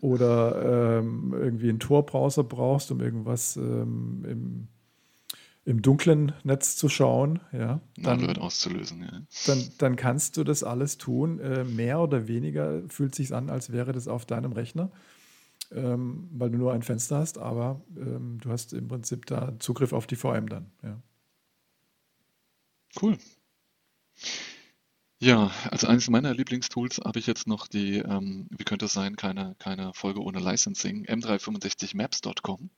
[0.00, 4.68] oder ähm, irgendwie einen Tor-Browser brauchst, um irgendwas ähm, im,
[5.64, 9.22] im dunklen Netz zu schauen, ja, dann, auszulösen, ja.
[9.46, 11.38] Dann, dann kannst du das alles tun.
[11.40, 14.90] Äh, mehr oder weniger fühlt sich an, als wäre das auf deinem Rechner,
[15.72, 19.92] ähm, weil du nur ein Fenster hast, aber ähm, du hast im Prinzip da Zugriff
[19.92, 21.00] auf die VM dann, ja.
[23.00, 23.16] Cool.
[25.22, 29.14] Ja, als eines meiner Lieblingstools habe ich jetzt noch die, ähm, wie könnte es sein,
[29.14, 32.70] keine, keine Folge ohne Licensing, m365maps.com.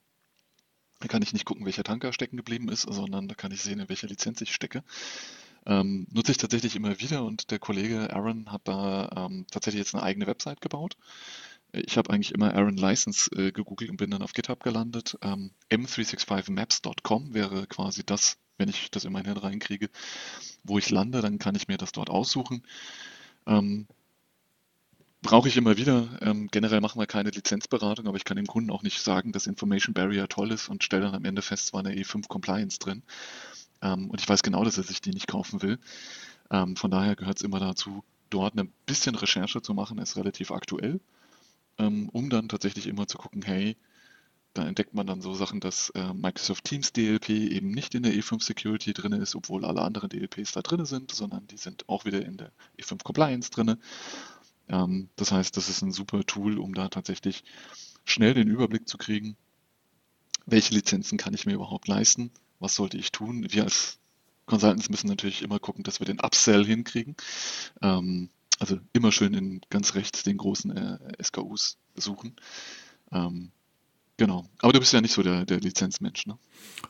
[1.00, 3.80] Da kann ich nicht gucken, welcher Tanker stecken geblieben ist, sondern da kann ich sehen,
[3.80, 4.84] in welcher Lizenz ich stecke.
[5.64, 9.94] Ähm, nutze ich tatsächlich immer wieder und der Kollege Aaron hat da ähm, tatsächlich jetzt
[9.94, 10.98] eine eigene Website gebaut.
[11.72, 15.16] Ich habe eigentlich immer Aaron License äh, gegoogelt und bin dann auf GitHub gelandet.
[15.22, 19.88] Ähm, m365maps.com wäre quasi das wenn ich das in mein Hirn reinkriege,
[20.62, 22.62] wo ich lande, dann kann ich mir das dort aussuchen.
[23.46, 23.86] Ähm,
[25.22, 26.08] brauche ich immer wieder.
[26.20, 29.46] Ähm, generell machen wir keine Lizenzberatung, aber ich kann dem Kunden auch nicht sagen, dass
[29.46, 32.78] Information Barrier toll ist und stelle dann am Ende fest, es war eine E5 Compliance
[32.78, 33.02] drin.
[33.82, 35.78] Ähm, und ich weiß genau, dass er sich die nicht kaufen will.
[36.50, 40.50] Ähm, von daher gehört es immer dazu, dort ein bisschen Recherche zu machen, ist relativ
[40.50, 41.00] aktuell,
[41.78, 43.76] ähm, um dann tatsächlich immer zu gucken, hey,
[44.54, 48.12] da entdeckt man dann so Sachen, dass äh, Microsoft Teams DLP eben nicht in der
[48.12, 52.04] E5 Security drin ist, obwohl alle anderen DLPs da drin sind, sondern die sind auch
[52.04, 53.76] wieder in der E5 Compliance drin.
[54.68, 57.44] Ähm, das heißt, das ist ein super Tool, um da tatsächlich
[58.04, 59.36] schnell den Überblick zu kriegen,
[60.46, 62.30] welche Lizenzen kann ich mir überhaupt leisten,
[62.60, 63.46] was sollte ich tun.
[63.50, 63.98] Wir als
[64.46, 67.16] Consultants müssen natürlich immer gucken, dass wir den Upsell hinkriegen.
[67.82, 68.30] Ähm,
[68.60, 72.36] also immer schön in ganz rechts den großen äh, SKUs suchen.
[73.10, 73.50] Ähm,
[74.16, 74.44] genau.
[74.58, 76.38] Aber du bist ja nicht so der, der Lizenzmensch, ne?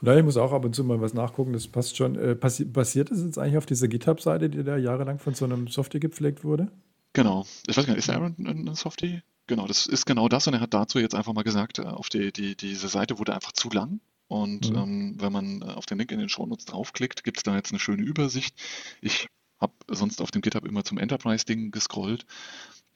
[0.00, 1.52] Nein, ich muss auch ab und zu mal was nachgucken.
[1.52, 2.16] Das passt schon.
[2.16, 5.68] Äh, passi basiert das jetzt eigentlich auf dieser GitHub-Seite, die da jahrelang von so einem
[5.68, 6.70] Softie gepflegt wurde?
[7.12, 7.46] Genau.
[7.66, 9.22] Ich weiß gar nicht, ist Aaron ein Softie?
[9.46, 12.08] Genau, das ist genau das und er hat dazu jetzt einfach mal gesagt, äh, auf
[12.08, 14.76] die, die, diese Seite wurde einfach zu lang und mhm.
[14.76, 17.72] ähm, wenn man äh, auf den Link in den Shownotes draufklickt, gibt es da jetzt
[17.72, 18.56] eine schöne Übersicht.
[19.00, 19.26] Ich
[19.60, 22.24] habe sonst auf dem GitHub immer zum Enterprise-Ding gescrollt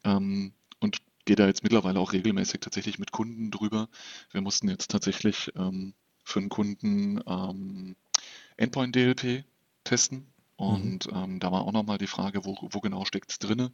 [0.04, 0.98] ähm, und
[1.28, 3.88] gehe da jetzt mittlerweile auch regelmäßig tatsächlich mit Kunden drüber.
[4.32, 5.92] Wir mussten jetzt tatsächlich ähm,
[6.24, 7.96] für einen Kunden ähm,
[8.56, 9.44] Endpoint DLP
[9.84, 10.26] testen.
[10.56, 11.16] Und mhm.
[11.16, 13.68] ähm, da war auch nochmal die Frage, wo, wo genau steckt es drin?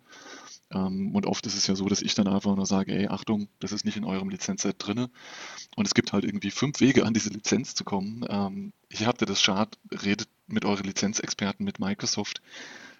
[0.72, 3.46] Ähm, und oft ist es ja so, dass ich dann einfach nur sage, ey, Achtung,
[3.61, 5.07] das ist nicht in eurem Lizenzset drin.
[5.76, 8.26] Und es gibt halt irgendwie fünf Wege, an diese Lizenz zu kommen.
[8.28, 12.42] Ähm, hier habt ihr das Chart, redet mit euren Lizenzexperten, mit Microsoft,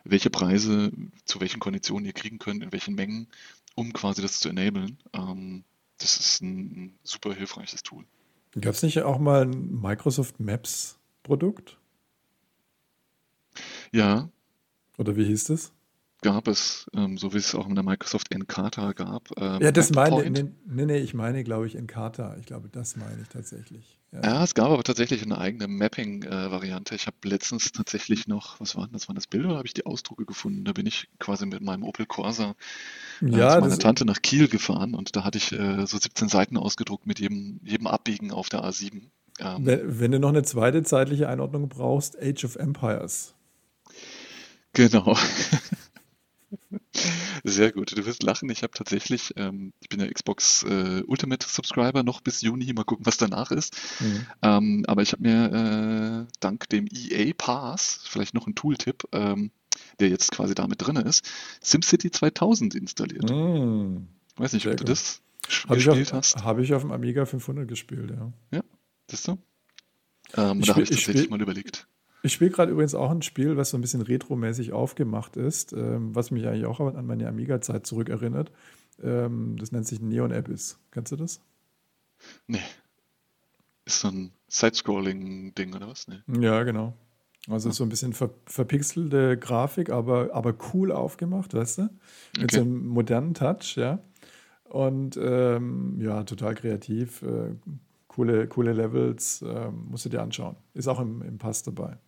[0.05, 0.93] welche Preise,
[1.25, 3.27] zu welchen Konditionen ihr kriegen könnt, in welchen Mengen,
[3.75, 4.99] um quasi das zu enablen.
[5.13, 5.65] Ähm,
[5.99, 8.05] das ist ein super hilfreiches Tool.
[8.61, 11.79] Gab es nicht auch mal ein Microsoft Maps Produkt?
[13.93, 14.29] Ja.
[14.99, 15.73] Oder wie hieß das?
[16.25, 19.29] Gab es, ähm, so wie es auch in der Microsoft Encarta gab.
[19.37, 20.31] Ähm, ja, das meine ich.
[20.65, 22.35] Nee, nee, ich meine, glaube ich, Encarta.
[22.41, 23.99] Ich glaube, das meine ich tatsächlich.
[24.11, 26.95] Ja, ja es gab aber tatsächlich eine eigene Mapping-Variante.
[26.95, 29.07] Äh, ich habe letztens tatsächlich noch, was waren das?
[29.07, 30.65] Waren das Bilder oder habe ich die Ausdrucke gefunden?
[30.65, 32.55] Da bin ich quasi mit meinem Opel Corsa
[33.21, 36.31] äh, ja, zu meiner Tante nach Kiel gefahren und da hatte ich äh, so 17
[36.31, 39.11] Seiten ausgedruckt mit jedem, jedem Abbiegen auf der A7.
[39.41, 43.35] Ähm, wenn, wenn, du noch eine zweite zeitliche Einordnung brauchst, Age of Empires.
[44.73, 45.19] Genau.
[47.45, 47.97] Sehr gut.
[47.97, 48.49] Du wirst lachen.
[48.51, 52.73] Ich habe tatsächlich, ähm, ich bin ja Xbox äh, Ultimate Subscriber noch bis Juni.
[52.73, 53.77] Mal gucken, was danach ist.
[54.01, 54.27] Mhm.
[54.43, 59.51] Ähm, aber ich habe mir äh, dank dem EA Pass, vielleicht noch ein Tooltip, ähm,
[60.01, 61.29] der jetzt quasi damit drin ist,
[61.63, 63.31] SimCity 2000 installiert.
[63.31, 64.09] Mhm.
[64.37, 64.89] Weiß nicht, Sehr ob gut.
[64.89, 65.21] du das
[65.69, 66.45] hab gespielt auf, hast.
[66.45, 68.33] Habe ich auf dem Amiga 500 gespielt, ja.
[68.53, 68.63] Ja,
[69.11, 69.39] siehst du?
[70.37, 71.87] Ähm, da habe ich tatsächlich mal überlegt.
[72.25, 76.15] Ich spiele gerade übrigens auch ein Spiel, was so ein bisschen retromäßig aufgemacht ist, ähm,
[76.15, 78.51] was mich eigentlich auch an meine Amiga-Zeit zurückerinnert.
[79.03, 80.79] Ähm, das nennt sich Neon Abyss.
[80.91, 81.43] Kennst du das?
[82.47, 82.63] Nee.
[83.85, 86.09] Ist so ein Side-Scrolling-Ding oder was?
[86.09, 86.41] Nee.
[86.41, 86.95] Ja, genau.
[87.47, 91.83] Also so ein bisschen ver verpixelte Grafik, aber, aber cool aufgemacht, weißt du?
[92.39, 92.57] Mit okay.
[92.57, 93.99] so einem modernen Touch, ja.
[94.65, 97.21] Und ähm, ja, total kreativ.
[97.21, 97.57] Äh,
[98.09, 99.43] coole, coole Levels.
[99.43, 100.57] Äh, musst du dir anschauen.
[100.73, 101.99] Ist auch im, im Pass dabei.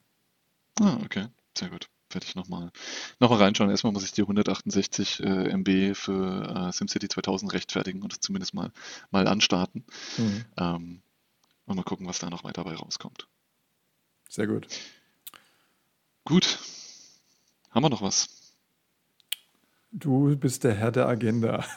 [0.80, 1.88] Ah, okay, sehr gut.
[2.10, 2.70] Werde ich nochmal
[3.18, 3.70] noch mal reinschauen.
[3.70, 8.54] Erstmal muss ich die 168 äh, MB für äh, SimCity 2000 rechtfertigen und das zumindest
[8.54, 8.70] mal,
[9.10, 9.84] mal anstarten.
[10.16, 10.44] Mhm.
[10.56, 11.02] Ähm,
[11.66, 13.26] und mal gucken, was da noch weiter dabei rauskommt.
[14.28, 14.68] Sehr gut.
[16.24, 16.58] Gut.
[17.70, 18.28] Haben wir noch was?
[19.92, 21.64] Du bist der Herr der Agenda.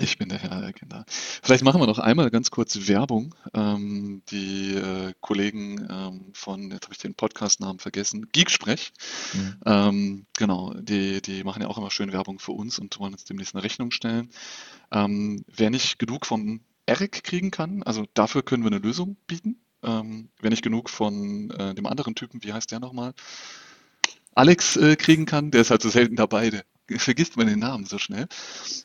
[0.00, 1.04] Ich bin der Herr der Agenda.
[1.06, 3.36] Vielleicht machen wir noch einmal ganz kurz Werbung.
[3.54, 8.92] Ähm, die äh, Kollegen ähm, von, jetzt habe ich den Podcastnamen vergessen, Geeksprech,
[9.32, 9.56] mhm.
[9.64, 13.24] ähm, genau, die, die machen ja auch immer schön Werbung für uns und wollen uns
[13.24, 14.30] demnächst eine Rechnung stellen.
[14.90, 19.60] Ähm, wer nicht genug von Eric kriegen kann, also dafür können wir eine Lösung bieten.
[19.84, 23.14] Ähm, wer nicht genug von äh, dem anderen Typen, wie heißt der nochmal?
[24.34, 26.64] Alex äh, kriegen kann, der ist halt so selten dabei, der
[26.98, 28.26] vergisst man den Namen so schnell.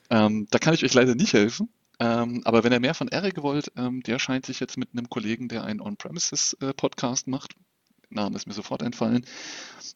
[0.10, 1.70] Ähm, da kann ich euch leider nicht helfen.
[1.99, 5.10] Ähm, aber wenn ihr mehr von Eric wollt, ähm, der scheint sich jetzt mit einem
[5.10, 7.55] Kollegen, der einen On-Premises-Podcast äh, macht,
[8.10, 9.26] Name ist mir sofort entfallen,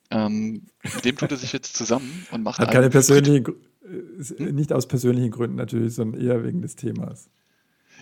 [0.09, 2.59] ähm, mit dem tut er sich jetzt zusammen und macht.
[2.59, 3.45] Hat keine persönlichen,
[3.84, 7.30] äh, nicht aus persönlichen Gründen natürlich, sondern eher wegen des Themas.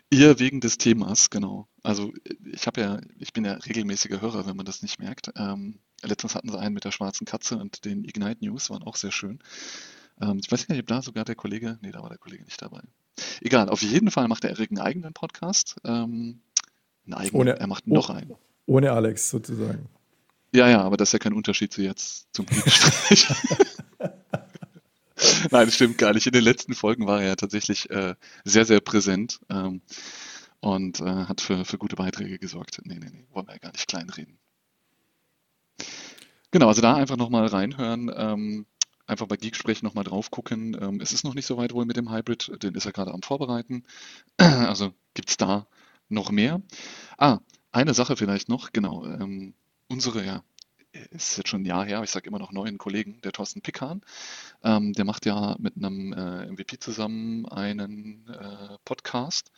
[0.09, 1.67] Eher wegen des Themas, genau.
[1.83, 2.11] Also
[2.51, 5.31] ich habe ja, ich bin ja regelmäßiger Hörer, wenn man das nicht merkt.
[5.35, 8.95] Ähm, letztens hatten sie einen mit der schwarzen Katze und den Ignite News waren auch
[8.95, 9.39] sehr schön.
[10.21, 12.43] Ähm, ich weiß gar nicht, ob da sogar der Kollege, nee, da war der Kollege
[12.43, 12.81] nicht dabei.
[13.41, 15.77] Egal, auf jeden Fall macht der Erik einen eigenen Podcast.
[15.83, 16.41] Ähm,
[17.05, 18.35] einen eigenen, ohne, er macht noch einen.
[18.65, 19.87] Ohne Alex sozusagen.
[20.53, 23.27] Ja, ja, aber das ist ja kein Unterschied zu jetzt zum Gespräch.
[25.51, 26.25] Nein, das stimmt gar nicht.
[26.27, 28.15] In den letzten Folgen war er ja tatsächlich äh,
[28.45, 29.81] sehr, sehr präsent ähm,
[30.61, 32.81] und äh, hat für, für gute Beiträge gesorgt.
[32.83, 34.37] Nee, nee, nee, wollen wir ja gar nicht kleinreden.
[36.51, 38.11] Genau, also da einfach nochmal reinhören.
[38.15, 38.65] Ähm,
[39.09, 40.77] einfach bei Geeksprech nochmal drauf gucken.
[40.79, 43.13] Ähm, es ist noch nicht so weit wohl mit dem Hybrid, den ist er gerade
[43.13, 43.83] am Vorbereiten.
[44.69, 45.67] Also gibt es da
[46.09, 46.61] noch mehr.
[47.17, 47.39] Ah,
[47.71, 49.05] eine Sache vielleicht noch, genau.
[49.05, 49.53] Ähm,
[49.87, 50.43] unsere, ja,
[51.11, 54.01] ist jetzt schon ein Jahr her, ich sage immer noch neuen Kollegen, der Thorsten Pickhahn.
[54.63, 59.51] Ähm, der macht ja mit einem äh, MVP zusammen einen äh, Podcast,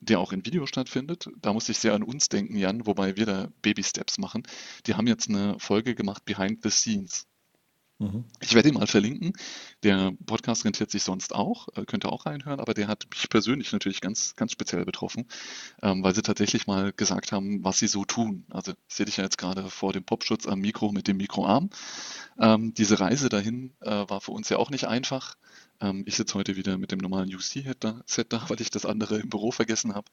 [0.00, 1.28] der auch in Video stattfindet.
[1.40, 4.42] Da musste ich sehr an uns denken, Jan, wobei wir da Baby Steps machen.
[4.86, 7.26] Die haben jetzt eine Folge gemacht Behind the Scenes.
[7.98, 8.24] Mhm.
[8.40, 9.32] Ich werde ihn mal verlinken.
[9.84, 13.28] Der Podcast rentiert sich sonst auch, äh, könnt ihr auch reinhören, aber der hat mich
[13.28, 15.26] persönlich natürlich ganz, ganz speziell betroffen,
[15.80, 18.46] ähm, weil sie tatsächlich mal gesagt haben, was sie so tun.
[18.50, 21.70] Also ich sehe dich ja jetzt gerade vor dem Popschutz am Mikro mit dem Mikroarm.
[22.38, 25.36] Ähm, diese Reise dahin äh, war für uns ja auch nicht einfach.
[25.80, 29.20] Ähm, ich sitze heute wieder mit dem normalen UC-Set da, da, weil ich das andere
[29.20, 30.10] im Büro vergessen habe.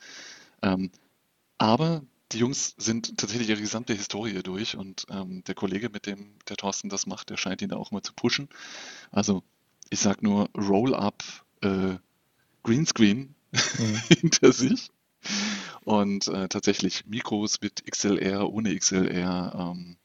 [1.58, 6.34] aber die Jungs sind tatsächlich ihre gesamte Historie durch und ähm, der Kollege, mit dem
[6.48, 8.50] der Thorsten das macht, der scheint ihn da auch mal zu pushen.
[9.12, 9.44] Also
[9.90, 11.24] ich sag nur Roll-up
[11.62, 11.96] äh,
[12.64, 14.02] Greenscreen mhm.
[14.20, 14.92] hinter sich
[15.84, 19.74] und äh, tatsächlich Mikros mit XLR, ohne XLR.
[19.76, 19.98] Ähm,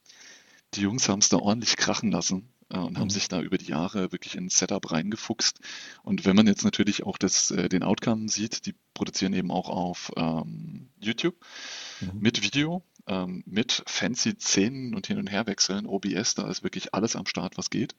[0.74, 2.98] die Jungs haben es da ordentlich krachen lassen äh, und mhm.
[2.98, 5.60] haben sich da über die Jahre wirklich in ein Setup reingefuchst.
[6.02, 9.68] Und wenn man jetzt natürlich auch das, äh, den Outcome sieht, die produzieren eben auch
[9.68, 11.36] auf ähm, YouTube
[12.00, 12.20] mhm.
[12.20, 15.86] mit Video, ähm, mit fancy Szenen und hin und her wechseln.
[15.86, 17.94] OBS, da ist wirklich alles am Start, was geht.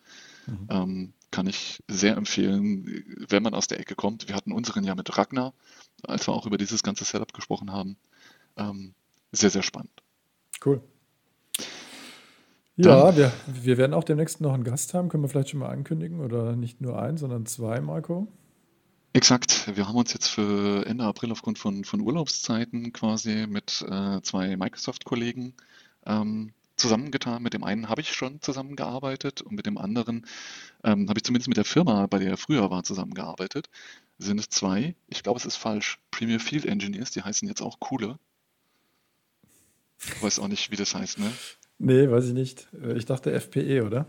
[0.45, 0.67] Mhm.
[0.69, 4.27] Ähm, kann ich sehr empfehlen, wenn man aus der Ecke kommt.
[4.27, 5.53] Wir hatten unseren ja mit Ragnar,
[6.03, 7.97] als wir auch über dieses ganze Setup gesprochen haben.
[8.55, 8.93] Ähm,
[9.31, 9.91] sehr, sehr spannend.
[10.65, 10.81] Cool.
[12.77, 15.09] Ja, wir, wir werden auch demnächst noch einen Gast haben.
[15.09, 16.21] Können wir vielleicht schon mal ankündigen?
[16.21, 18.27] Oder nicht nur einen, sondern zwei, Marco?
[19.18, 19.76] Exakt.
[19.76, 24.55] Wir haben uns jetzt für Ende April aufgrund von, von Urlaubszeiten quasi mit äh, zwei
[24.55, 25.55] Microsoft-Kollegen
[26.05, 27.41] ähm, zusammengetan.
[27.41, 30.28] Mit dem einen habe ich schon zusammengearbeitet und mit dem anderen
[30.84, 33.72] ähm, habe ich zumindest mit der Firma, bei der er früher war, zusammengearbeitet.
[34.20, 37.80] Sind es zwei, ich glaube, es ist falsch, Premier Field Engineers, die heißen jetzt auch
[37.80, 38.20] Cooler.
[39.97, 41.34] Ich weiß auch nicht, wie das heißt, ne?
[41.80, 42.68] Nee, weiß ich nicht.
[42.80, 44.05] Äh, ich dachte FPE, oder?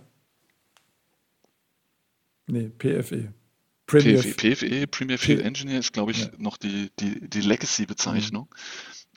[2.47, 3.33] Nee, PFE.
[3.89, 6.31] Premier PFE, PFE, Premier Field Engineer ist, glaube ich, ja.
[6.39, 8.49] noch die, die, die Legacy-Bezeichnung.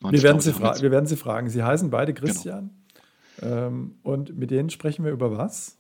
[0.01, 0.11] Mhm.
[0.11, 1.49] Wir, werden Sie wir werden Sie fragen.
[1.49, 2.25] Sie heißen beide genau.
[2.25, 2.71] Christian.
[3.37, 3.67] Genau.
[3.67, 5.77] Ähm, und mit denen sprechen wir über was?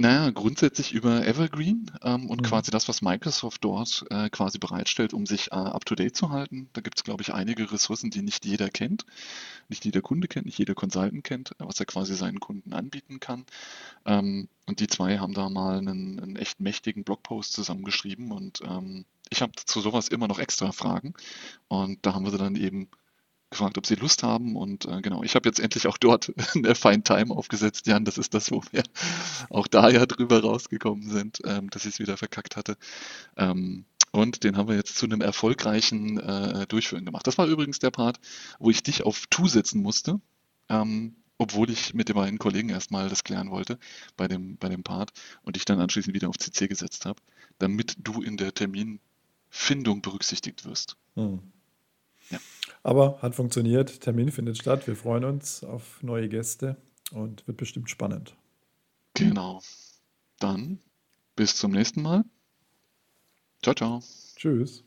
[0.00, 2.46] Naja, grundsätzlich über Evergreen ähm, und mhm.
[2.46, 6.70] quasi das, was Microsoft dort äh, quasi bereitstellt, um sich äh, up-to-date zu halten.
[6.72, 9.04] Da gibt es, glaube ich, einige Ressourcen, die nicht jeder kennt,
[9.68, 13.44] nicht jeder Kunde kennt, nicht jeder Consultant kennt, was er quasi seinen Kunden anbieten kann.
[14.06, 19.04] Ähm, und die zwei haben da mal einen, einen echt mächtigen Blogpost zusammengeschrieben und ähm,
[19.28, 21.12] ich habe zu sowas immer noch extra Fragen
[21.68, 22.88] und da haben wir sie dann eben
[23.50, 24.56] gefragt, ob sie Lust haben.
[24.56, 28.04] Und äh, genau, ich habe jetzt endlich auch dort eine Fine Time aufgesetzt, Jan.
[28.04, 28.82] Das ist das, wo wir
[29.50, 32.76] auch da ja drüber rausgekommen sind, ähm, dass ich es wieder verkackt hatte.
[33.36, 37.26] Ähm, und den haben wir jetzt zu einem erfolgreichen äh, Durchführen gemacht.
[37.26, 38.18] Das war übrigens der Part,
[38.58, 40.20] wo ich dich auf Tu setzen musste.
[40.68, 43.78] Ähm, obwohl ich mit den beiden Kollegen erstmal das klären wollte
[44.14, 47.18] bei dem, bei dem Part und ich dann anschließend wieder auf CC gesetzt habe,
[47.58, 50.98] damit du in der Terminfindung berücksichtigt wirst.
[51.14, 51.40] Hm.
[52.30, 52.38] Ja.
[52.82, 54.86] Aber hat funktioniert, Termin findet statt.
[54.86, 56.76] Wir freuen uns auf neue Gäste
[57.12, 58.36] und wird bestimmt spannend.
[59.14, 59.60] Genau.
[60.38, 60.78] Dann
[61.36, 62.24] bis zum nächsten Mal.
[63.62, 64.02] Ciao, ciao.
[64.36, 64.84] Tschüss.